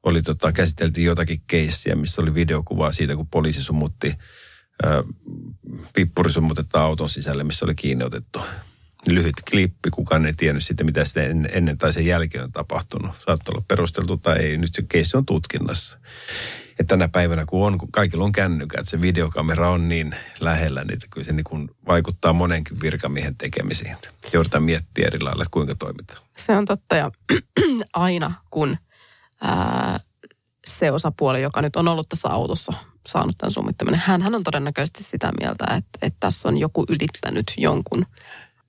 oli 0.03 0.21
tota, 0.21 0.51
käsiteltiin 0.51 1.05
jotakin 1.05 1.41
keissiä, 1.47 1.95
missä 1.95 2.21
oli 2.21 2.33
videokuvaa 2.33 2.91
siitä, 2.91 3.15
kun 3.15 3.27
poliisi 3.27 3.63
sumutti, 3.63 4.15
ää, 4.83 5.03
pippuri 5.93 6.31
auton 6.73 7.09
sisälle, 7.09 7.43
missä 7.43 7.65
oli 7.65 7.75
kiinni 7.75 8.05
otettu. 8.05 8.41
Lyhyt 9.07 9.35
klippi, 9.49 9.89
kukaan 9.89 10.25
ei 10.25 10.33
tiennyt 10.33 10.63
sitten, 10.63 10.85
mitä 10.85 11.05
sitten 11.05 11.49
ennen 11.51 11.77
tai 11.77 11.93
sen 11.93 12.05
jälkeen 12.05 12.43
on 12.43 12.51
tapahtunut. 12.51 13.11
Saattaa 13.25 13.53
olla 13.53 13.65
perusteltu 13.67 14.17
tai 14.17 14.39
ei, 14.39 14.57
nyt 14.57 14.73
se 14.73 14.81
keissi 14.81 15.17
on 15.17 15.25
tutkinnassa. 15.25 15.97
Ja 16.79 16.85
tänä 16.85 17.07
päivänä, 17.07 17.45
kun 17.45 17.67
on, 17.67 17.77
kun 17.77 17.91
kaikilla 17.91 18.23
on 18.23 18.31
kännykät, 18.31 18.87
se 18.87 19.01
videokamera 19.01 19.69
on 19.69 19.89
niin 19.89 20.15
lähellä, 20.39 20.83
niin 20.83 20.99
kyllä 21.09 21.25
se 21.25 21.33
niin 21.33 21.43
kuin 21.43 21.69
vaikuttaa 21.87 22.33
monenkin 22.33 22.81
virkamiehen 22.81 23.35
tekemisiin. 23.35 23.97
Joudutaan 24.33 24.63
miettiä 24.63 25.07
eri 25.07 25.19
lailla, 25.19 25.43
että 25.43 25.51
kuinka 25.51 25.75
toimitaan. 25.75 26.21
Se 26.37 26.55
on 26.55 26.65
totta 26.65 26.95
ja 26.95 27.11
aina 27.93 28.33
kun– 28.49 28.77
ää, 29.41 29.99
se 30.65 30.91
osapuoli, 30.91 31.41
joka 31.41 31.61
nyt 31.61 31.75
on 31.75 31.87
ollut 31.87 32.09
tässä 32.09 32.29
autossa 32.29 32.73
saanut 33.07 33.37
tämän 33.37 33.51
summittaminen, 33.51 33.99
hän 33.99 34.35
on 34.35 34.43
todennäköisesti 34.43 35.03
sitä 35.03 35.31
mieltä, 35.39 35.65
että, 35.77 35.99
että 36.01 36.17
tässä 36.19 36.47
on 36.47 36.57
joku 36.57 36.85
ylittänyt 36.89 37.53
jonkun 37.57 38.05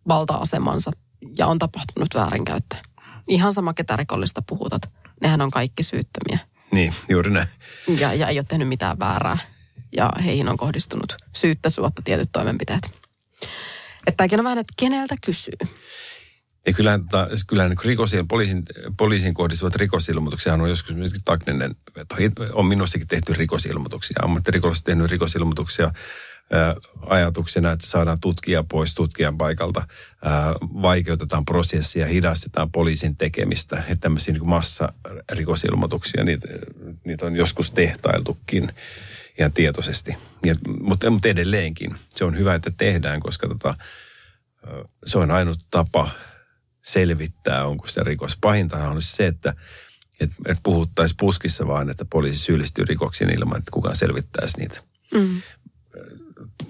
valta-asemansa 0.09 0.91
ja 1.39 1.47
on 1.47 1.59
tapahtunut 1.59 2.15
väärinkäyttö. 2.15 2.77
Ihan 3.29 3.53
sama, 3.53 3.75
ketä 3.75 3.97
rikollista 3.97 4.43
puhutat. 4.43 4.83
Nehän 5.21 5.41
on 5.41 5.51
kaikki 5.51 5.83
syyttömiä. 5.83 6.39
Niin, 6.73 6.95
juuri 7.09 7.31
näin. 7.31 7.49
Ja, 7.99 8.15
ja 8.15 8.29
ei 8.29 8.39
ole 8.39 8.45
tehnyt 8.49 8.69
mitään 8.69 8.99
väärää. 8.99 9.39
Ja 9.97 10.13
heihin 10.25 10.49
on 10.49 10.57
kohdistunut 10.57 11.17
syyttä 11.37 11.71
suotta 11.71 12.03
tietyt 12.03 12.29
toimenpiteet. 12.33 12.91
Että 14.07 14.17
tämäkin 14.17 14.41
on 14.41 14.45
vähän, 14.45 14.59
että 14.59 14.75
keneltä 14.77 15.15
kysyy. 15.25 15.59
Ja 16.67 16.73
kyllähän, 16.73 17.01
tota, 17.01 17.29
kyllähän 17.47 17.71
niin 17.71 17.85
rikosil, 17.85 18.25
poliisin, 18.29 18.63
poliisin 18.97 19.35
kohdistuvat 19.35 19.75
rikosilmoituksia 19.75 20.55
on 20.55 20.69
joskus 20.69 20.97
myöskin 20.97 21.25
takninen. 21.25 21.75
On 22.53 22.67
minussakin 22.67 23.09
tehty 23.09 23.33
rikosilmoituksia. 23.33 24.17
Ammattirikolliset 24.23 24.85
tehnyt 24.85 25.11
rikosilmoituksia 25.11 25.93
ajatuksena, 27.07 27.73
että 27.73 27.87
saadaan 27.87 28.21
tutkija 28.21 28.65
pois 28.65 28.95
tutkijan 28.95 29.39
paikalta, 29.39 29.87
vaikeutetaan 30.63 31.45
prosessia, 31.45 32.07
hidastetaan 32.07 32.71
poliisin 32.71 33.17
tekemistä. 33.17 33.77
Että 33.77 33.97
tämmöisiä 33.97 34.35
niin 34.35 34.49
massarikosilmoituksia, 34.49 36.25
niitä, 36.25 36.49
niitä 37.05 37.27
on 37.27 37.37
joskus 37.37 37.71
tehtailtukin 37.71 38.73
ihan 39.39 39.53
tietoisesti. 39.53 40.17
Ja, 40.45 40.57
mutta, 40.81 41.11
mutta 41.11 41.29
edelleenkin 41.29 41.95
se 42.15 42.25
on 42.25 42.39
hyvä, 42.39 42.55
että 42.55 42.71
tehdään, 42.79 43.21
koska 43.21 43.49
tota, 43.49 43.75
se 45.07 45.19
on 45.19 45.31
ainut 45.31 45.59
tapa 45.71 46.11
selvittää, 46.83 47.67
onko 47.67 47.87
se 47.87 48.03
rikos. 48.05 48.37
Pahintahan 48.41 48.91
on 48.91 49.03
se, 49.03 49.27
että 49.27 49.55
et, 50.21 50.31
et 50.47 50.59
puhuttaisiin 50.63 51.17
puskissa 51.21 51.67
vaan, 51.67 51.91
että 51.91 52.05
poliisi 52.05 52.39
syyllistyy 52.39 52.85
rikoksiin 52.85 53.31
ilman, 53.31 53.59
että 53.59 53.71
kukaan 53.71 53.97
selvittäisi 53.97 54.59
niitä. 54.59 54.81
Mm. 55.15 55.43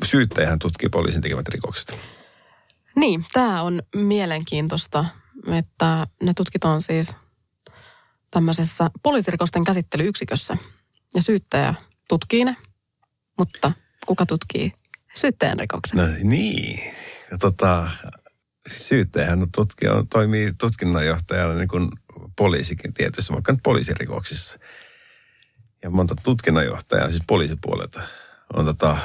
Syyttäjähän 0.04 0.58
tutkii 0.58 0.88
poliisin 0.88 1.22
tekemät 1.22 1.48
rikokset. 1.48 1.98
Niin, 2.96 3.26
tämä 3.32 3.62
on 3.62 3.82
mielenkiintoista, 3.94 5.04
että 5.52 6.06
ne 6.22 6.32
tutkitaan 6.36 6.82
siis 6.82 7.14
tämmöisessä 8.30 8.90
poliisirikosten 9.02 9.64
käsittelyyksikössä. 9.64 10.56
Ja 11.14 11.22
syyttäjä 11.22 11.74
tutkii 12.08 12.44
ne, 12.44 12.56
mutta 13.38 13.72
kuka 14.06 14.26
tutkii 14.26 14.72
syyttäjän 15.14 15.60
rikoksen? 15.60 15.98
No 15.98 16.04
niin, 16.22 16.94
ja 17.30 17.38
tota, 17.38 17.90
syyttäjähän 18.68 19.46
tutkija, 19.54 20.04
toimii 20.10 20.52
tutkinnanjohtajana 20.60 21.54
niin 21.54 21.68
kuin 21.68 21.88
poliisikin 22.36 22.94
tietysti, 22.94 23.32
vaikka 23.32 23.52
nyt 23.52 23.62
poliisirikoksissa. 23.62 24.58
Ja 25.82 25.90
monta 25.90 26.14
tutkinnanjohtajaa, 26.24 27.10
siis 27.10 27.22
poliisipuolelta, 27.26 28.02
on, 28.56 28.64
tota, 28.64 28.96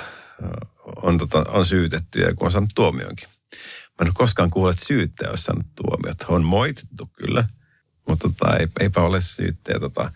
on, 1.02 1.18
tota, 1.18 1.46
on 1.48 1.66
syytetty 1.66 2.20
ja 2.20 2.36
kun 2.36 2.46
on 2.46 2.52
saanut 2.52 2.70
tuomionkin. 2.76 3.30
Mä 4.00 4.02
en 4.02 4.08
ole 4.08 4.14
koskaan 4.14 4.50
kuullut, 4.50 4.74
että 4.74 4.86
syyttäjä 4.86 5.30
olisi 5.30 5.44
saanut 5.44 5.66
tuomiot. 5.76 6.18
On 6.28 6.44
moitettu 6.44 7.10
kyllä, 7.14 7.48
mutta 8.08 8.30
tota, 8.30 8.58
eipä 8.80 9.02
ole 9.02 9.22
syyttäjä. 9.22 9.80
Tota, 9.80 10.12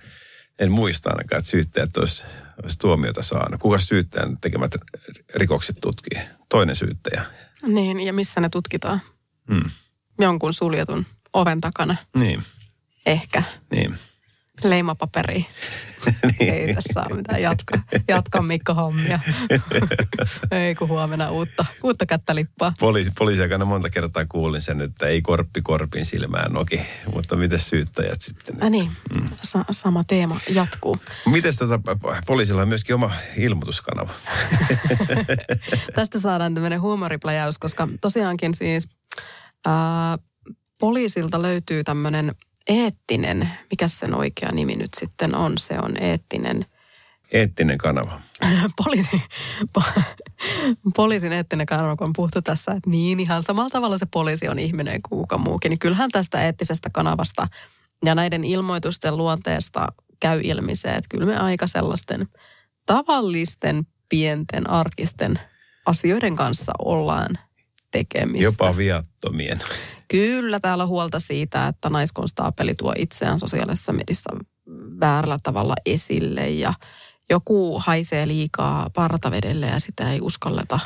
en 0.59 0.71
muista 0.71 1.09
ainakaan, 1.09 1.39
että 1.39 1.51
syyttäjät 1.51 1.97
olisi, 1.97 2.23
olisi 2.63 2.79
tuomiota 2.79 3.21
saanut. 3.21 3.61
Kuka 3.61 3.79
syyttäjän 3.79 4.37
tekemät 4.37 4.71
rikokset 5.35 5.77
tutkii? 5.81 6.21
Toinen 6.49 6.75
syyttäjä. 6.75 7.25
Niin, 7.67 7.99
ja 7.99 8.13
missä 8.13 8.41
ne 8.41 8.49
tutkitaan? 8.49 9.01
Mm. 9.49 9.69
Jonkun 10.19 10.53
suljetun 10.53 11.05
oven 11.33 11.61
takana. 11.61 11.95
Niin. 12.17 12.43
Ehkä. 13.05 13.43
Niin. 13.71 13.95
Leimapaperi. 14.63 15.45
niin. 16.39 16.53
Ei 16.53 16.75
tässä 16.75 17.01
ole 17.01 17.15
mitään 17.15 17.41
jatka, 17.41 17.79
jatka 18.07 18.41
Mikko 18.41 18.73
hommia. 18.73 19.19
ei 20.51 20.75
kun 20.75 20.87
huomenna 20.87 21.31
uutta, 21.31 21.65
uutta 21.83 22.05
kättälippaa. 22.05 22.73
Poliisi, 22.79 23.11
poliisiakana 23.19 23.65
monta 23.65 23.89
kertaa 23.89 24.25
kuulin 24.25 24.61
sen, 24.61 24.81
että 24.81 25.07
ei 25.07 25.21
korppi 25.21 25.61
korpin 25.61 26.05
silmään 26.05 26.51
noki. 26.51 26.81
Mutta 27.13 27.35
miten 27.35 27.59
syyttäjät 27.59 28.21
sitten? 28.21 28.63
Äh 28.63 28.69
niin, 28.69 28.91
mm. 29.13 29.29
Sa- 29.43 29.65
sama 29.71 30.03
teema 30.03 30.39
jatkuu. 30.49 30.97
Miten 31.25 31.53
tätä, 31.57 31.79
poliisilla 32.25 32.61
on 32.61 32.67
myöskin 32.67 32.95
oma 32.95 33.11
ilmoituskanava? 33.37 34.11
Tästä 35.95 36.19
saadaan 36.19 36.53
tämmöinen 36.53 36.81
huumoripläjäys, 36.81 37.57
koska 37.57 37.87
tosiaankin 38.01 38.55
siis 38.55 38.87
Ää, 39.65 40.17
poliisilta 40.79 41.41
löytyy 41.41 41.83
tämmöinen 41.83 42.35
eettinen, 42.69 43.49
mikä 43.71 43.87
sen 43.87 44.15
oikea 44.15 44.51
nimi 44.51 44.75
nyt 44.75 44.89
sitten 44.97 45.35
on, 45.35 45.57
se 45.57 45.79
on 45.79 46.03
eettinen... 46.03 46.65
Eettinen 47.31 47.77
kanava. 47.77 48.21
Poliisi, 48.83 49.21
po, 49.73 49.83
poliisin 50.95 51.31
eettinen 51.31 51.65
kanava, 51.65 51.95
kun 51.95 52.07
on 52.07 52.13
puhuttu 52.13 52.41
tässä, 52.41 52.71
että 52.71 52.89
niin 52.89 53.19
ihan 53.19 53.43
samalla 53.43 53.69
tavalla 53.69 53.97
se 53.97 54.05
poliisi 54.05 54.47
on 54.47 54.59
ihminen 54.59 55.01
kuin 55.01 55.19
kuka 55.19 55.37
muukin, 55.37 55.69
niin 55.69 55.79
kyllähän 55.79 56.11
tästä 56.11 56.41
eettisestä 56.41 56.89
kanavasta 56.89 57.47
ja 58.05 58.15
näiden 58.15 58.43
ilmoitusten 58.43 59.17
luonteesta 59.17 59.87
käy 60.19 60.39
ilmi 60.43 60.75
se, 60.75 60.87
että 60.89 61.07
kyllä 61.09 61.25
me 61.25 61.37
aika 61.37 61.67
sellaisten 61.67 62.27
tavallisten, 62.85 63.87
pienten, 64.09 64.69
arkisten 64.69 65.39
asioiden 65.85 66.35
kanssa 66.35 66.71
ollaan 66.79 67.37
tekemistä. 67.91 68.43
Jopa 68.43 68.77
viattomien. 68.77 69.59
Kyllä, 70.11 70.59
täällä 70.59 70.83
on 70.83 70.89
huolta 70.89 71.19
siitä, 71.19 71.67
että 71.67 71.89
naiskonstaapeli 71.89 72.75
tuo 72.75 72.93
itseään 72.97 73.39
sosiaalisessa 73.39 73.93
mediassa 73.93 74.29
väärällä 74.99 75.39
tavalla 75.43 75.75
esille 75.85 76.49
ja 76.49 76.73
joku 77.29 77.79
haisee 77.79 78.27
liikaa 78.27 78.89
partavedelle 78.95 79.65
ja 79.65 79.79
sitä 79.79 80.11
ei 80.11 80.19
uskalleta 80.21 80.79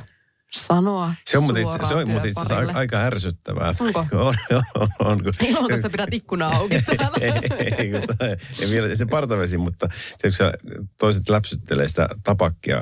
sanoa 0.53 1.13
Se 1.25 1.37
on, 1.37 1.43
mutta 1.43 1.59
itse, 1.59 1.77
se 1.87 1.93
on 1.93 2.09
mutta 2.09 2.27
itse 2.27 2.41
asiassa 2.41 2.77
aika 2.77 2.97
ärsyttävää. 2.97 3.73
Onko? 3.79 3.99
on, 4.27 4.35
on, 4.75 4.87
on, 4.99 5.23
kun, 5.23 5.33
Ilman, 5.47 5.69
kun 5.69 5.81
sä 5.81 5.89
pidät 5.89 6.13
ikkunaa 6.13 6.55
auki 6.55 6.81
täällä. 6.97 7.17
ei, 7.21 7.31
ei, 7.77 7.91
ei 8.59 8.69
vielä 8.69 8.95
se 8.95 9.05
partavesi, 9.05 9.57
mutta 9.57 9.87
se, 9.91 10.27
kun 10.27 10.33
sä 10.33 10.53
toiset 10.99 11.29
läpsyttelee 11.29 11.87
sitä 11.87 12.07
tapakkia, 12.23 12.81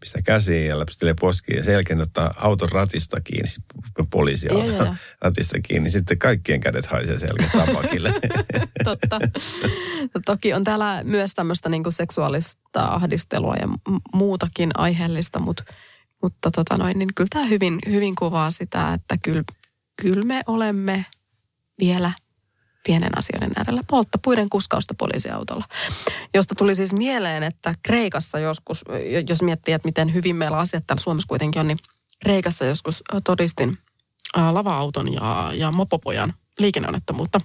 pistää 0.00 0.22
käsiin 0.22 0.66
ja 0.66 0.78
läpsyttelee 0.78 1.14
poskiin 1.20 1.56
ja 1.56 1.64
sen 1.64 1.72
jälkeen 1.72 2.00
ottaa 2.00 2.34
auton 2.36 2.68
ratista 2.72 3.20
kiinni, 3.20 3.48
sit 3.48 3.64
poliisi 4.10 4.48
Joo, 4.48 4.60
auto 4.60 4.72
joo, 4.72 4.84
joo. 4.84 4.94
ratista 5.20 5.60
kiinni, 5.60 5.84
niin 5.84 5.92
sitten 5.92 6.18
kaikkien 6.18 6.60
kädet 6.60 6.86
haisee 6.86 7.18
sen 7.18 7.28
jälkeen 7.28 7.66
tapakille. 7.66 8.12
Totta. 8.84 9.20
No, 10.14 10.20
toki 10.24 10.52
on 10.52 10.64
täällä 10.64 11.04
myös 11.04 11.30
tämmöistä 11.34 11.68
niinku 11.68 11.90
seksuaalista 11.90 12.84
ahdistelua 12.84 13.54
ja 13.60 13.68
muutakin 14.14 14.70
aiheellista, 14.74 15.38
mutta, 15.38 15.64
mutta 16.24 16.50
tota 16.50 16.76
noin, 16.76 16.98
niin 16.98 17.14
kyllä 17.14 17.28
tämä 17.30 17.44
hyvin, 17.44 17.78
hyvin 17.86 18.14
kuvaa 18.14 18.50
sitä, 18.50 18.92
että 18.92 19.16
kyllä, 19.22 19.44
kyllä 20.02 20.24
me 20.24 20.42
olemme 20.46 21.06
vielä 21.80 22.12
pienen 22.86 23.18
asioiden 23.18 23.52
äärellä. 23.56 23.82
Polttopuiden 23.90 24.48
kuskausta 24.48 24.94
poliisiautolla. 24.98 25.64
Josta 26.34 26.54
tuli 26.54 26.74
siis 26.74 26.92
mieleen, 26.92 27.42
että 27.42 27.74
Kreikassa 27.82 28.38
joskus, 28.38 28.84
jos 29.28 29.42
miettii, 29.42 29.74
että 29.74 29.88
miten 29.88 30.14
hyvin 30.14 30.36
meillä 30.36 30.58
asiat 30.58 30.84
täällä 30.86 31.02
Suomessa 31.02 31.28
kuitenkin 31.28 31.60
on, 31.60 31.68
niin 31.68 31.78
Kreikassa 32.22 32.64
joskus 32.64 33.02
todistin 33.24 33.78
lava-auton 34.50 35.12
ja, 35.12 35.50
ja 35.54 35.72
mopopojan 35.72 36.34
liikenneonnettomuutta. 36.58 37.40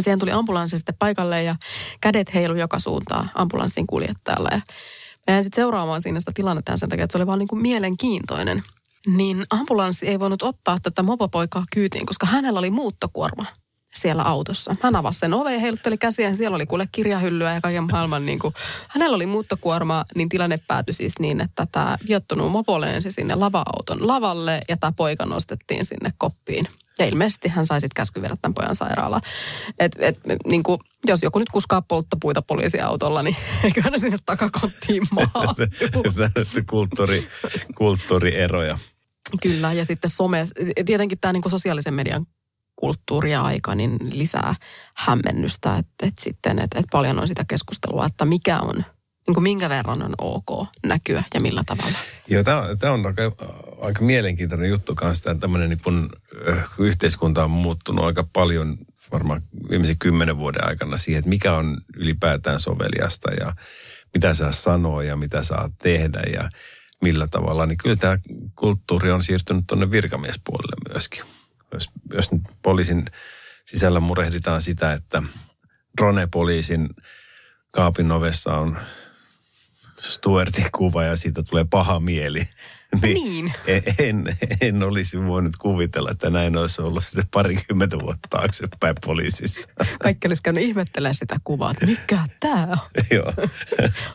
Siihen 0.00 0.18
tuli 0.18 0.32
ambulanssi 0.32 0.78
sitten 0.78 0.96
paikalle 0.98 1.42
ja 1.42 1.56
kädet 2.00 2.34
heilu 2.34 2.54
joka 2.54 2.78
suuntaan 2.78 3.30
ambulanssin 3.34 3.86
kuljettajalle. 3.86 4.50
Ja 4.52 4.60
mä 5.26 5.34
jäin 5.34 5.44
sitten 5.44 5.62
seuraamaan 5.62 6.02
siinä 6.02 6.20
sitä 6.20 6.32
tilannetta 6.34 6.76
sen 6.76 6.88
takia, 6.88 7.04
että 7.04 7.12
se 7.12 7.18
oli 7.18 7.26
vaan 7.26 7.38
niin 7.38 7.48
kuin 7.48 7.62
mielenkiintoinen. 7.62 8.62
Niin 9.06 9.44
ambulanssi 9.50 10.08
ei 10.08 10.20
voinut 10.20 10.42
ottaa 10.42 10.78
tätä 10.82 11.02
mopopoikaa 11.02 11.64
kyytiin, 11.72 12.06
koska 12.06 12.26
hänellä 12.26 12.58
oli 12.58 12.70
muuttokuorma 12.70 13.46
siellä 13.94 14.22
autossa. 14.22 14.76
Hän 14.82 14.96
avasi 14.96 15.18
sen 15.18 15.34
oven 15.34 15.54
ja 15.54 15.60
heilutteli 15.60 15.98
käsiä 15.98 16.28
ja 16.28 16.36
siellä 16.36 16.54
oli 16.54 16.66
kuule 16.66 16.88
kirjahyllyä 16.92 17.54
ja 17.54 17.60
kaiken 17.60 17.88
maailman 17.92 18.26
niin 18.26 18.38
kuin, 18.38 18.54
hänellä 18.88 19.14
oli 19.14 19.26
muuttokuorma, 19.26 20.04
niin 20.14 20.28
tilanne 20.28 20.58
päätyi 20.68 20.94
siis 20.94 21.18
niin, 21.18 21.40
että 21.40 21.66
tämä 21.72 21.96
viottunut 22.08 22.52
mopo 22.52 22.80
lensi 22.80 23.10
sinne 23.10 23.34
lava-auton 23.34 24.06
lavalle 24.06 24.60
ja 24.68 24.76
tämä 24.76 24.92
poika 24.96 25.26
nostettiin 25.26 25.84
sinne 25.84 26.12
koppiin. 26.18 26.68
Ja 26.98 27.06
ilmeisesti 27.06 27.48
hän 27.48 27.66
sai 27.66 27.80
sitten 27.80 27.94
käsky 27.94 28.22
viedä 28.22 28.36
tämän 28.42 28.54
pojan 28.54 28.76
sairaalaan. 28.76 29.22
Et, 29.78 29.96
et, 29.98 30.18
niin 30.46 30.62
kuin, 30.62 30.80
jos 31.06 31.22
joku 31.22 31.38
nyt 31.38 31.48
kuskaa 31.48 31.82
polttopuita 31.82 32.42
poliisiautolla, 32.42 33.22
niin 33.22 33.36
eiköhän 33.64 33.92
ne 33.92 33.98
sinne 33.98 34.18
takakonttiin 34.26 35.02
mahdu. 35.34 35.62
Kulttuuri, 36.70 37.28
kulttuurieroja. 37.74 38.78
Kyllä, 39.42 39.72
ja 39.72 39.84
sitten 39.84 40.10
some, 40.10 40.44
tietenkin 40.84 41.18
tämä 41.18 41.32
niinku 41.32 41.48
sosiaalisen 41.48 41.94
median 41.94 42.26
kulttuuri 42.76 43.32
ja 43.32 43.42
aika 43.42 43.74
niin 43.74 43.98
lisää 44.12 44.54
hämmennystä, 44.96 45.76
että 45.76 46.06
et 46.06 46.18
sitten, 46.18 46.58
että 46.58 46.78
et 46.78 46.86
paljon 46.92 47.18
on 47.18 47.28
sitä 47.28 47.44
keskustelua, 47.48 48.06
että 48.06 48.24
mikä 48.24 48.60
on, 48.60 48.84
niin 49.26 49.34
kuin 49.34 49.42
minkä 49.42 49.68
verran 49.68 50.02
on 50.02 50.14
ok 50.18 50.66
näkyä 50.86 51.24
ja 51.34 51.40
millä 51.40 51.62
tavalla. 51.66 51.98
Joo, 52.28 52.42
tämä 52.44 52.92
on, 52.92 53.06
aika, 53.06 53.22
aika 53.80 54.04
mielenkiintoinen 54.04 54.70
juttu 54.70 54.94
kanssa. 54.94 55.34
Tämmöinen 55.34 55.68
niin 55.68 55.80
kun 55.84 56.08
yhteiskunta 56.78 57.44
on 57.44 57.50
muuttunut 57.50 58.04
aika 58.04 58.26
paljon 58.32 58.76
varmaan 59.12 59.42
viimeisen 59.70 59.98
kymmenen 59.98 60.38
vuoden 60.38 60.68
aikana 60.68 60.98
siihen, 60.98 61.18
että 61.18 61.28
mikä 61.28 61.54
on 61.54 61.78
ylipäätään 61.96 62.60
soveliasta 62.60 63.30
ja 63.30 63.52
mitä 64.14 64.34
saa 64.34 64.52
sanoa 64.52 65.02
ja 65.02 65.16
mitä 65.16 65.42
saa 65.42 65.70
tehdä 65.82 66.22
ja 66.32 66.50
millä 67.02 67.28
tavalla. 67.28 67.66
Niin 67.66 67.78
kyllä 67.78 67.96
tämä 67.96 68.18
kulttuuri 68.54 69.10
on 69.10 69.24
siirtynyt 69.24 69.64
tuonne 69.66 69.90
virkamiespuolelle 69.90 70.92
myöskin. 70.92 71.22
Jos, 71.72 71.90
jos 72.12 72.32
nyt 72.32 72.42
poliisin 72.62 73.04
sisällä 73.64 74.00
murehditaan 74.00 74.62
sitä, 74.62 74.92
että 74.92 75.22
drone-poliisin 76.00 76.88
kaapin 77.72 78.12
ovessa 78.12 78.54
on 78.54 78.76
Stuartin 80.06 80.66
kuva 80.72 81.04
ja 81.04 81.16
siitä 81.16 81.42
tulee 81.42 81.66
paha 81.70 82.00
mieli. 82.00 82.42
Niin. 83.02 83.52
En, 83.66 83.82
en, 83.98 84.36
en 84.60 84.82
olisi 84.82 85.24
voinut 85.24 85.56
kuvitella, 85.56 86.10
että 86.10 86.30
näin 86.30 86.56
olisi 86.56 86.82
ollut 86.82 87.04
sitten 87.04 87.24
parikymmentä 87.30 87.98
vuotta 87.98 88.28
taaksepäin 88.30 88.94
poliisissa. 89.04 89.68
Kaikki 90.02 90.28
olisi 90.28 90.42
käynyt 90.42 90.64
ihmettelemään 90.64 91.14
sitä 91.14 91.36
kuvaa, 91.44 91.70
että 91.70 91.86
mikä 91.86 92.18
tämä 92.40 92.62
on? 92.62 92.78
Joo. 93.10 93.32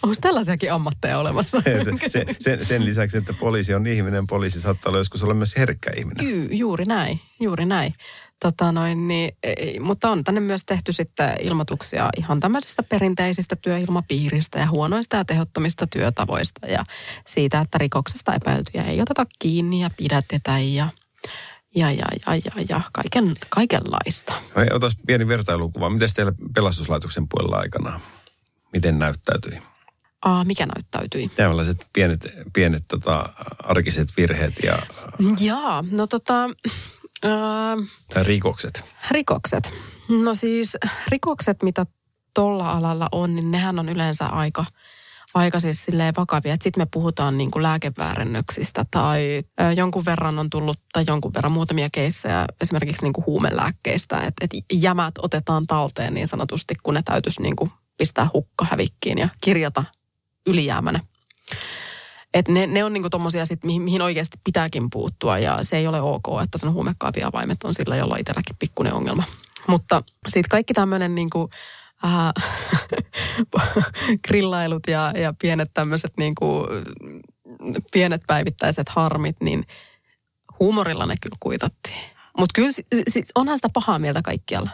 Onko 0.03 0.15
tällaisiakin 0.21 0.73
ammatteja 0.73 1.19
olemassa? 1.19 1.61
Se, 1.61 2.09
se, 2.09 2.25
sen, 2.39 2.65
sen 2.65 2.85
lisäksi, 2.85 3.17
että 3.17 3.33
poliisi 3.33 3.73
on 3.73 3.87
ihminen, 3.87 4.27
poliisi 4.27 4.61
saattaa 4.61 4.89
olla 4.89 4.99
joskus 4.99 5.23
olla 5.23 5.33
myös 5.33 5.57
herkkä 5.57 5.91
ihminen. 5.97 6.25
Ky- 6.25 6.49
juuri 6.51 6.85
näin, 6.85 7.19
juuri 7.39 7.65
näin. 7.65 7.93
Tota 8.41 8.71
noin, 8.71 9.07
niin, 9.07 9.37
ei, 9.43 9.79
mutta 9.79 10.09
on 10.09 10.23
tänne 10.23 10.41
myös 10.41 10.65
tehty 10.65 10.93
sitten 10.93 11.35
ilmoituksia 11.41 12.09
ihan 12.17 12.39
tämmöisistä 12.39 12.83
perinteisistä 12.83 13.55
työilmapiiristä 13.55 14.59
ja 14.59 14.69
huonoista 14.69 15.17
ja 15.17 15.25
tehottomista 15.25 15.87
työtavoista 15.87 16.67
ja 16.67 16.85
siitä, 17.27 17.61
että 17.61 17.77
rikoksesta 17.77 18.33
epäiltyjä 18.33 18.83
ei 18.83 19.01
oteta 19.01 19.25
kiinni 19.39 19.81
ja 19.81 19.89
pidätetä 19.97 20.59
ja, 20.59 20.89
ja, 21.75 21.91
ja, 21.91 22.05
ja, 22.27 22.35
ja, 22.35 22.51
ja 22.69 22.81
kaiken, 22.93 23.33
kaikenlaista. 23.49 24.33
Hei, 24.55 24.67
Otas 24.73 24.97
pieni 25.07 25.27
vertailukuva. 25.27 25.89
Miten 25.89 26.09
teillä 26.15 26.33
pelastuslaitoksen 26.55 27.27
puolella 27.29 27.57
aikana? 27.57 27.99
Miten 28.73 28.99
näyttäytyi? 28.99 29.61
Aa, 30.21 30.43
mikä 30.43 30.65
näyttäytyi? 30.65 31.29
Tällaiset 31.35 31.87
pienet, 31.93 32.27
pienet 32.53 32.83
tota, 32.87 33.29
arkiset 33.63 34.09
virheet 34.17 34.53
ja 34.63 34.79
Jaa, 35.39 35.83
no 35.91 36.07
tota, 36.07 36.49
ää, 37.23 37.77
tai 38.13 38.23
rikokset. 38.23 38.85
Rikokset. 39.11 39.73
No 40.09 40.35
siis 40.35 40.77
rikokset, 41.07 41.63
mitä 41.63 41.85
tuolla 42.33 42.71
alalla 42.71 43.07
on, 43.11 43.35
niin 43.35 43.51
nehän 43.51 43.79
on 43.79 43.89
yleensä 43.89 44.25
aika, 44.25 44.65
aika 45.33 45.59
siis 45.59 45.85
silleen 45.85 46.13
vakavia. 46.17 46.57
Sitten 46.61 46.81
me 46.81 46.87
puhutaan 46.93 47.37
niin 47.37 47.51
kuin 47.51 47.63
lääkeväärennöksistä 47.63 48.85
tai 48.91 49.43
ö, 49.61 49.71
jonkun 49.71 50.05
verran 50.05 50.39
on 50.39 50.49
tullut, 50.49 50.79
tai 50.93 51.03
jonkun 51.07 51.33
verran 51.33 51.51
muutamia 51.51 51.89
keissejä 51.91 52.45
esimerkiksi 52.61 53.03
niin 53.03 53.13
kuin 53.13 53.25
huumelääkkeistä. 53.25 54.19
Että 54.19 54.45
et 54.45 54.51
jämät 54.73 55.13
otetaan 55.17 55.67
talteen 55.67 56.13
niin 56.13 56.27
sanotusti, 56.27 56.75
kun 56.83 56.93
ne 56.93 57.01
täytyisi 57.05 57.41
niin 57.41 57.55
kuin 57.55 57.71
pistää 57.97 58.29
hukka 58.33 58.67
hävikkiin 58.71 59.17
ja 59.17 59.29
kirjata 59.41 59.83
ylijäämänä. 60.47 60.99
Et 62.33 62.47
ne, 62.47 62.67
ne 62.67 62.83
on 62.83 62.93
niinku 62.93 63.09
tommosia 63.09 63.45
sit, 63.45 63.63
mihin, 63.63 63.81
mihin 63.81 64.01
oikeasti 64.01 64.37
pitääkin 64.43 64.89
puuttua 64.89 65.39
ja 65.39 65.59
se 65.61 65.77
ei 65.77 65.87
ole 65.87 66.01
ok, 66.01 66.25
että 66.43 66.57
sen 66.57 66.71
huumekaapin 66.71 67.25
avaimet 67.25 67.63
on 67.63 67.73
sillä, 67.73 67.95
jolla 67.95 68.17
itselläkin 68.17 68.55
pikkuinen 68.59 68.93
ongelma. 68.93 69.23
Mutta 69.67 70.03
sitten 70.27 70.49
kaikki 70.49 70.73
tämmöinen 70.73 71.15
niinku, 71.15 71.49
äh, 72.05 72.33
grillailut 74.27 74.87
ja, 74.87 75.11
ja 75.11 75.33
pienet 75.41 75.71
tämmöiset 75.73 76.13
niinku, 76.17 76.67
pienet 77.91 78.21
päivittäiset 78.27 78.89
harmit, 78.89 79.35
niin 79.41 79.67
huumorilla 80.59 81.05
ne 81.05 81.15
kyllä 81.21 81.37
kuitattiin. 81.39 82.03
Mutta 82.37 82.53
kyllä 82.55 82.71
si- 82.71 82.85
si- 83.07 83.23
onhan 83.35 83.57
sitä 83.57 83.69
pahaa 83.73 83.99
mieltä 83.99 84.21
kaikkialla. 84.21 84.69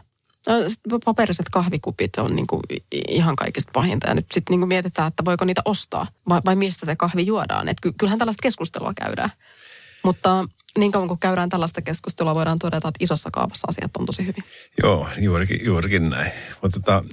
Sit 0.68 0.80
Paperiset 1.06 1.46
kahvikupit 1.52 2.18
on 2.18 2.36
niinku 2.36 2.62
i- 2.74 3.02
ihan 3.08 3.36
kaikista 3.36 3.72
pahinta. 3.74 4.08
Ja 4.08 4.14
nyt 4.16 4.26
sitten 4.34 4.54
niinku 4.54 4.68
mietitään, 4.68 5.08
että 5.08 5.26
voiko 5.26 5.46
niitä 5.46 5.62
ostaa 5.66 6.08
vai, 6.30 6.42
vai 6.46 6.56
mistä 6.56 6.86
se 6.86 6.96
kahvi 6.96 7.26
juodaan. 7.26 7.70
Et 7.70 7.78
ky- 7.82 7.92
kyllähän 7.98 8.20
tällaista 8.20 8.42
keskustelua 8.44 8.94
käydään. 8.94 9.30
Mutta 10.04 10.46
niin 10.78 10.92
kauan 10.92 11.08
kuin 11.08 11.20
käydään 11.20 11.50
tällaista 11.50 11.82
keskustelua, 11.82 12.36
voidaan 12.36 12.60
todeta, 12.60 12.88
että 12.88 13.04
isossa 13.04 13.30
kaavassa 13.32 13.68
asiat 13.70 13.98
on 13.98 14.06
tosi 14.06 14.22
hyvin. 14.22 14.44
Joo, 14.84 15.08
juurikin, 15.20 15.60
juurikin 15.66 16.10
näin. 16.10 16.32
Mutta 16.62 16.80
tota, 16.80 17.04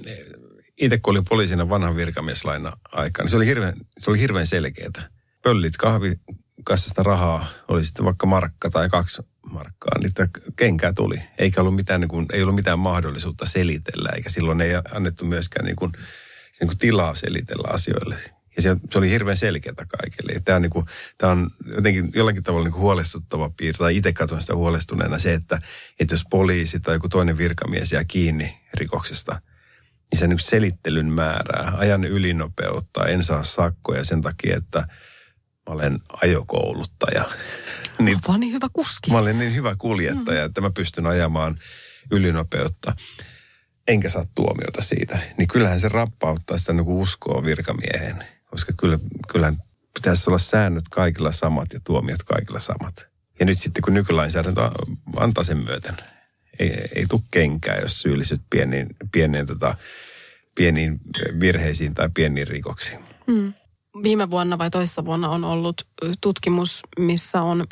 itse 0.77 0.97
kun 0.97 1.11
olin 1.11 1.25
poliisina 1.25 1.69
vanhan 1.69 1.95
virkamieslaina 1.95 2.77
aikaan, 2.91 3.23
niin 3.23 3.29
se 3.31 3.35
oli 3.35 3.45
hirveän, 3.45 3.73
se 3.99 4.09
oli 4.11 4.19
hirveän 4.19 4.47
selkeää. 4.47 5.09
Pöllit 5.43 5.77
kahvikassasta 5.77 7.03
rahaa, 7.03 7.45
oli 7.67 7.83
sitten 7.83 8.05
vaikka 8.05 8.25
markka 8.27 8.69
tai 8.69 8.89
kaksi 8.89 9.21
markkaa, 9.51 9.99
niitä 9.99 10.27
kenkää 10.55 10.93
tuli. 10.93 11.21
Eikä 11.37 11.61
ollut 11.61 11.75
mitään, 11.75 12.01
niin 12.01 12.09
kuin, 12.09 12.25
ei 12.33 12.41
ollut 12.41 12.55
mitään 12.55 12.79
mahdollisuutta 12.79 13.45
selitellä, 13.45 14.09
eikä 14.15 14.29
silloin 14.29 14.61
ei 14.61 14.71
annettu 14.91 15.25
myöskään 15.25 15.65
niin 15.65 15.75
kuin, 15.75 15.91
niin 16.59 16.67
kuin 16.67 16.77
tilaa 16.77 17.15
selitellä 17.15 17.67
asioille. 17.71 18.15
Ja 18.55 18.61
se, 18.61 18.75
se 18.91 18.97
oli 18.97 19.09
hirveän 19.09 19.37
selkeää 19.37 19.85
kaikille. 19.97 20.31
Ja 20.31 20.41
Tämä, 20.41 20.55
on 20.55 20.61
niin 20.61 20.69
kuin, 20.69 20.85
tämä 21.17 21.31
on 21.31 21.49
jotenkin 21.75 22.09
jollakin 22.15 22.43
tavalla 22.43 22.65
niin 22.65 22.73
kuin 22.73 22.81
huolestuttava 22.81 23.51
piirre, 23.57 23.77
tai 23.77 23.97
itse 23.97 24.13
katson 24.13 24.41
sitä 24.41 24.55
huolestuneena 24.55 25.19
se, 25.19 25.33
että, 25.33 25.61
että 25.99 26.13
jos 26.13 26.23
poliisi 26.29 26.79
tai 26.79 26.95
joku 26.95 27.09
toinen 27.09 27.37
virkamies 27.37 27.91
jää 27.91 28.03
kiinni 28.03 28.61
rikoksesta, 28.73 29.41
niin 30.11 30.19
se 30.19 30.27
niin 30.27 30.39
selittelyn 30.39 31.11
määrää, 31.11 31.73
ajan 31.77 32.03
ylinopeutta, 32.03 33.05
en 33.05 33.23
saa 33.23 33.43
sakkoja 33.43 34.03
sen 34.03 34.21
takia, 34.21 34.57
että 34.57 34.87
mä 35.69 35.73
olen 35.73 35.99
ajokouluttaja. 36.21 37.25
niin, 37.99 38.17
Vaan 38.27 38.39
niin 38.39 38.53
hyvä 38.53 38.67
kuski. 38.73 39.11
Mä 39.11 39.17
olen 39.17 39.39
niin 39.39 39.55
hyvä 39.55 39.75
kuljettaja, 39.75 40.43
että 40.43 40.61
mä 40.61 40.69
pystyn 40.69 41.05
ajamaan 41.05 41.57
ylinopeutta, 42.11 42.95
enkä 43.87 44.09
saa 44.09 44.25
tuomiota 44.35 44.81
siitä. 44.83 45.19
Niin 45.37 45.47
kyllähän 45.47 45.79
se 45.79 45.89
rappauttaa 45.89 46.57
sitä 46.57 46.73
niin 46.73 46.87
uskoa 46.87 47.45
virkamieheen. 47.45 48.23
Koska 48.45 48.73
kyllä, 48.77 48.99
kyllähän 49.31 49.57
pitäisi 49.93 50.29
olla 50.29 50.39
säännöt 50.39 50.89
kaikilla 50.89 51.31
samat 51.31 51.73
ja 51.73 51.79
tuomiot 51.83 52.23
kaikilla 52.23 52.59
samat. 52.59 53.07
Ja 53.39 53.45
nyt 53.45 53.59
sitten 53.59 53.81
kun 53.83 53.93
nykylainsäädäntö 53.93 54.61
antaa 55.15 55.43
sen 55.43 55.57
myöten, 55.57 55.95
ei, 56.59 56.87
ei 56.95 57.05
tule 57.09 57.21
kenkää, 57.31 57.79
jos 57.79 58.01
syyllistyt 58.01 58.41
pieniin, 58.49 58.87
pieniin, 59.11 59.47
tota, 59.47 59.75
pieniin 60.55 60.99
virheisiin 61.39 61.93
tai 61.93 62.09
pieniin 62.13 62.47
rikoksiin. 62.47 62.99
Mm. 63.27 63.53
Viime 64.03 64.29
vuonna 64.31 64.57
vai 64.57 64.69
toissa 64.69 65.05
vuonna 65.05 65.29
on 65.29 65.43
ollut 65.43 65.87
tutkimus, 66.21 66.81
missä 66.99 67.41
on, 67.41 67.65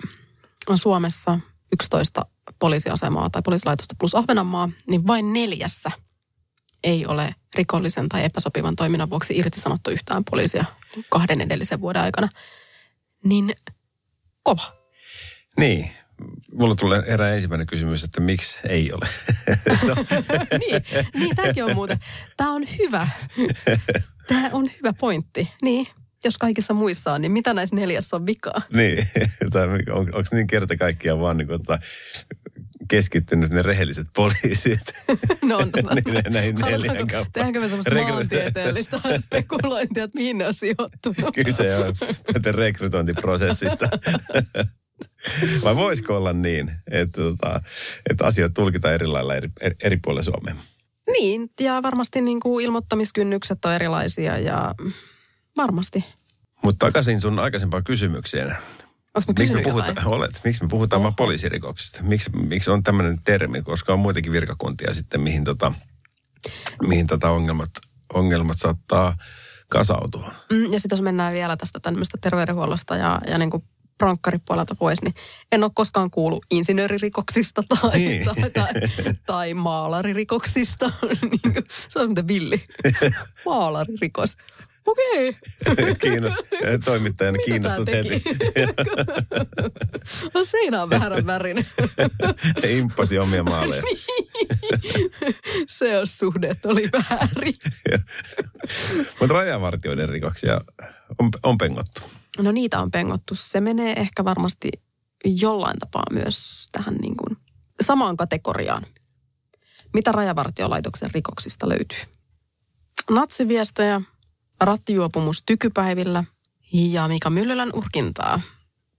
on 0.69 0.77
Suomessa 0.77 1.39
11 1.71 2.25
poliisiasemaa 2.59 3.29
tai 3.29 3.41
poliisilaitosta 3.41 3.95
plus 3.99 4.15
Ahvenanmaa, 4.15 4.69
niin 4.88 5.07
vain 5.07 5.33
neljässä 5.33 5.91
ei 6.83 7.05
ole 7.05 7.36
rikollisen 7.55 8.09
tai 8.09 8.25
epäsopivan 8.25 8.75
toiminnan 8.75 9.09
vuoksi 9.09 9.38
irtisanottu 9.38 9.89
yhtään 9.89 10.23
poliisia 10.23 10.65
kahden 11.09 11.41
edellisen 11.41 11.81
vuoden 11.81 12.01
aikana. 12.01 12.29
Niin 13.23 13.55
kova. 14.43 14.73
Niin. 15.57 15.91
Mulla 16.51 16.75
tulee 16.75 17.03
erää 17.07 17.33
ensimmäinen 17.33 17.67
kysymys, 17.67 18.03
että 18.03 18.21
miksi 18.21 18.57
ei 18.69 18.91
ole? 18.93 19.07
niin, 20.59 20.83
niin 21.13 21.36
tämäkin 21.36 21.65
on 21.65 21.75
muuten. 21.75 21.99
Tämä 22.38 22.51
on 22.51 22.63
hyvä. 22.79 23.07
Tämä 24.27 24.49
on 24.51 24.69
hyvä 24.77 24.93
pointti. 24.99 25.51
Niin, 25.62 25.88
jos 26.23 26.38
kaikissa 26.38 26.73
muissa 26.73 27.13
on, 27.13 27.21
niin 27.21 27.31
mitä 27.31 27.53
näissä 27.53 27.75
neljässä 27.75 28.15
on 28.15 28.25
vikaa? 28.25 28.62
Niin, 28.73 29.07
tai 29.53 29.67
on, 29.67 29.79
onko 29.89 30.23
niin 30.31 30.47
kerta 30.47 30.77
kaikkiaan 30.77 31.19
vaan 31.19 31.38
niin 31.38 31.47
kuin, 31.47 31.62
että 31.62 31.79
keskittynyt 32.88 33.49
ne 33.49 33.62
rehelliset 33.62 34.07
poliisit. 34.15 34.79
No 35.41 35.57
on 35.57 35.71
tota. 35.71 35.95
niin, 36.05 36.23
näihin 36.29 36.55
neljän 36.55 37.07
Tehdäänkö 37.33 37.59
me 37.59 37.67
semmoista 37.67 37.89
Rekry... 37.89 38.12
maantieteellistä 38.12 38.99
spekulointia, 39.19 40.03
että 40.03 40.19
mihin 40.19 40.38
ne 40.38 40.47
on 40.47 40.53
sijoittunut? 40.53 41.36
Kyse 41.45 41.75
on 41.75 41.93
rekrytointiprosessista. 42.45 43.89
Vai 45.63 45.75
voisiko 45.75 46.17
olla 46.17 46.33
niin, 46.33 46.71
että, 46.91 47.21
tota, 47.21 47.62
että 48.09 48.25
asiat 48.25 48.53
tulkitaan 48.53 48.93
eri 48.93 49.07
lailla 49.07 49.36
eri, 49.36 49.49
eri 49.83 49.97
puolilla 50.03 50.23
Suomea? 50.23 50.55
Niin, 51.07 51.47
ja 51.59 51.83
varmasti 51.83 52.21
niin 52.21 52.39
kuin 52.39 52.65
ilmoittamiskynnykset 52.65 53.65
on 53.65 53.73
erilaisia 53.73 54.38
ja 54.38 54.75
varmasti. 55.57 56.05
Mutta 56.63 56.85
takaisin 56.85 57.21
sun 57.21 57.39
aikaisempaan 57.39 57.83
kysymykseen. 57.83 58.57
Miksi 59.39 59.53
me, 59.53 59.61
puhutaan, 59.61 60.07
olet, 60.07 60.41
miksi 60.43 60.63
me 60.63 60.69
puhutaan 60.69 60.99
oh. 60.99 61.03
vain 61.03 61.15
poliisirikoksista? 61.15 62.03
Miksi, 62.03 62.29
miksi 62.29 62.71
on 62.71 62.83
tämmöinen 62.83 63.19
termi, 63.25 63.61
koska 63.61 63.93
on 63.93 63.99
muitakin 63.99 64.31
virkakuntia 64.31 64.93
sitten, 64.93 65.21
mihin, 65.21 65.43
tota, 65.43 65.73
mihin 66.87 67.07
tota 67.07 67.29
ongelmat, 67.29 67.69
ongelmat 68.13 68.57
saattaa 68.59 69.15
kasautua. 69.69 70.33
Mm, 70.51 70.71
ja 70.71 70.79
sitten 70.79 70.95
jos 70.95 71.01
mennään 71.01 71.33
vielä 71.33 71.57
tästä 71.57 71.79
tämmöistä 71.79 72.17
terveydenhuollosta 72.21 72.95
ja, 72.95 73.21
ja 73.27 73.37
niin 73.37 73.49
kuin 73.49 73.63
prankkaripuolelta 73.97 74.75
pois, 74.75 75.01
niin 75.01 75.15
en 75.51 75.63
ole 75.63 75.71
koskaan 75.75 76.11
kuullut 76.11 76.45
insinööririkoksista 76.51 77.63
tai, 77.63 77.99
niin. 77.99 78.25
tai, 78.25 78.49
tai, 78.49 78.73
tai 79.25 79.53
maalaririkoksista. 79.53 80.91
Niin 81.21 81.53
se 81.67 81.99
on 81.99 82.03
semmoinen 82.03 82.27
villi. 82.27 82.63
Maalaririkos. 83.45 84.37
Okei. 84.85 85.35
Okay. 85.71 85.95
Kiinnost, 86.01 86.39
toimittajana 86.85 87.37
kiinnostut 87.45 87.87
heti. 87.87 88.23
on 90.35 90.45
seinä 90.45 90.83
on 90.83 90.89
väärän 90.89 91.25
värinen. 91.25 91.67
Imppasi 92.77 93.19
omia 93.19 93.43
maaleja. 93.43 93.81
Se 95.67 95.99
on 95.99 96.07
suhde, 96.07 96.47
että 96.49 96.69
oli 96.69 96.89
väärin. 96.91 97.55
Mutta 99.19 99.33
rajavartioiden 99.33 100.09
rikoksia 100.09 100.61
on, 101.19 101.29
on 101.43 101.57
pengottu. 101.57 102.01
No 102.37 102.51
niitä 102.51 102.79
on 102.79 102.91
pengottu. 102.91 103.35
Se 103.35 103.61
menee 103.61 103.93
ehkä 103.93 104.25
varmasti 104.25 104.69
jollain 105.25 105.79
tapaa 105.79 106.05
myös 106.11 106.67
tähän 106.71 106.95
niin 106.95 107.17
kuin 107.17 107.37
samaan 107.81 108.17
kategoriaan. 108.17 108.85
Mitä 109.93 110.11
rajavartiolaitoksen 110.11 111.11
rikoksista 111.13 111.69
löytyy? 111.69 111.99
Natsiviestejä, 113.11 114.01
rattijuopumus 114.65 115.43
tykypäivillä 115.45 116.23
ja 116.73 117.08
Mika 117.08 117.30
Myllylän 117.30 117.69
urkintaa. 117.73 118.41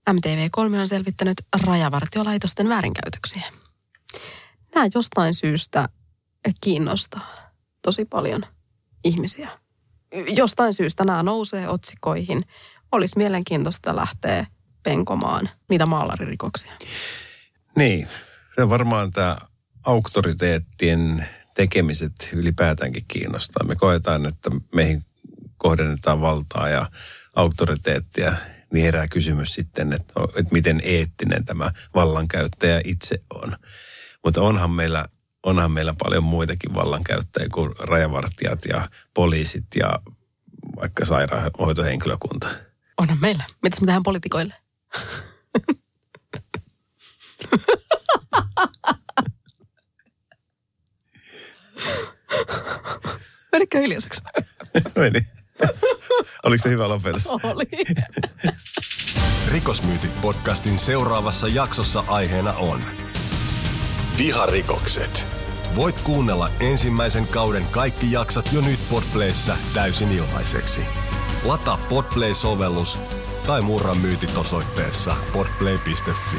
MTV3 0.09 0.79
on 0.79 0.87
selvittänyt 0.87 1.41
rajavartiolaitosten 1.65 2.69
väärinkäytöksiä. 2.69 3.43
Nämä 4.75 4.87
jostain 4.95 5.33
syystä 5.33 5.89
kiinnostaa 6.61 7.35
tosi 7.81 8.05
paljon 8.05 8.45
ihmisiä. 9.03 9.49
Jostain 10.35 10.73
syystä 10.73 11.03
nämä 11.03 11.23
nousee 11.23 11.69
otsikoihin. 11.69 12.45
Olisi 12.91 13.17
mielenkiintoista 13.17 13.95
lähteä 13.95 14.45
penkomaan 14.83 15.49
niitä 15.69 15.85
maalaririkoksia. 15.85 16.71
Niin, 17.75 18.07
se 18.55 18.69
varmaan 18.69 19.11
tämä 19.11 19.37
auktoriteettien 19.83 21.25
tekemiset 21.55 22.29
ylipäätäänkin 22.33 23.05
kiinnostaa. 23.07 23.67
Me 23.67 23.75
koetaan, 23.75 24.25
että 24.25 24.51
meihin 24.73 25.03
kohdennetaan 25.57 26.21
valtaa 26.21 26.69
ja 26.69 26.89
auktoriteettia, 27.35 28.35
niin 28.73 28.85
herää 28.85 29.07
kysymys 29.07 29.53
sitten, 29.53 29.93
että, 29.93 30.13
että 30.35 30.53
miten 30.53 30.81
eettinen 30.83 31.45
tämä 31.45 31.71
vallankäyttäjä 31.95 32.81
itse 32.83 33.15
on. 33.33 33.57
Mutta 34.23 34.41
onhan 34.41 34.71
meillä, 34.71 35.05
onhan 35.43 35.71
meillä 35.71 35.93
paljon 36.03 36.23
muitakin 36.23 36.73
vallankäyttäjiä 36.73 37.49
kuin 37.53 37.71
rajavartijat 37.79 38.65
ja 38.65 38.89
poliisit 39.13 39.65
ja 39.75 39.99
vaikka 40.75 41.05
sairaanhoitohenkilökunta. 41.05 42.49
Onhan 42.97 43.17
meillä. 43.21 43.43
Mitäs 43.63 43.81
me 43.81 43.85
tehdään 43.85 44.03
poliitikoille? 44.03 44.53
Menikö 53.51 53.79
hiljaiseksi? 53.83 54.21
Meni. 54.95 55.19
Oliko 56.43 56.63
se 56.63 56.69
hyvä 56.69 56.89
lopetus? 56.89 57.27
Oli. 57.27 57.65
Rikosmyytit 59.51 60.21
podcastin 60.21 60.79
seuraavassa 60.79 61.47
jaksossa 61.47 62.03
aiheena 62.07 62.53
on 62.53 62.79
Viharikokset. 64.17 65.25
Voit 65.75 65.95
kuunnella 66.03 66.49
ensimmäisen 66.59 67.27
kauden 67.27 67.63
kaikki 67.71 68.11
jaksat 68.11 68.49
jo 68.53 68.61
nyt 68.61 68.79
Podplayssä 68.89 69.57
täysin 69.73 70.11
ilmaiseksi. 70.11 70.81
Lataa 71.43 71.79
Podplay-sovellus 71.89 72.99
tai 73.47 73.61
murra 73.61 73.95
myytit 73.95 74.37
osoitteessa 74.37 75.15
podplay.fi. 75.33 76.37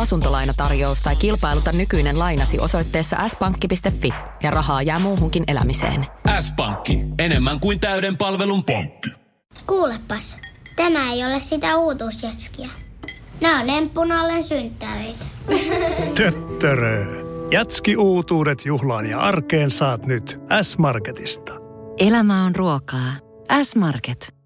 asuntolainatarjous 0.00 1.02
tai 1.02 1.16
kilpailuta 1.16 1.72
nykyinen 1.72 2.18
lainasi 2.18 2.58
osoitteessa 2.58 3.28
s-pankki.fi 3.28 4.12
ja 4.42 4.50
rahaa 4.50 4.82
jää 4.82 4.98
muuhunkin 4.98 5.44
elämiseen. 5.46 6.06
S-pankki. 6.40 6.98
Enemmän 7.18 7.60
kuin 7.60 7.80
täyden 7.80 8.16
palvelun 8.16 8.64
pankki. 8.64 9.10
Kuulepas, 9.66 10.38
tämä 10.76 11.12
ei 11.12 11.24
ole 11.24 11.40
sitä 11.40 11.76
uutuusjatskia. 11.76 12.68
Nämä 13.40 13.60
on 13.60 13.70
emppunallen 13.70 14.44
synttäreitä. 14.44 15.24
Töttörö. 16.16 17.06
Jatski 17.50 17.96
uutuudet 17.96 18.66
juhlaan 18.66 19.06
ja 19.06 19.20
arkeen 19.20 19.70
saat 19.70 20.06
nyt 20.06 20.40
S-Marketista. 20.62 21.52
Elämä 21.98 22.44
on 22.44 22.56
ruokaa. 22.56 23.12
S-Market. 23.62 24.39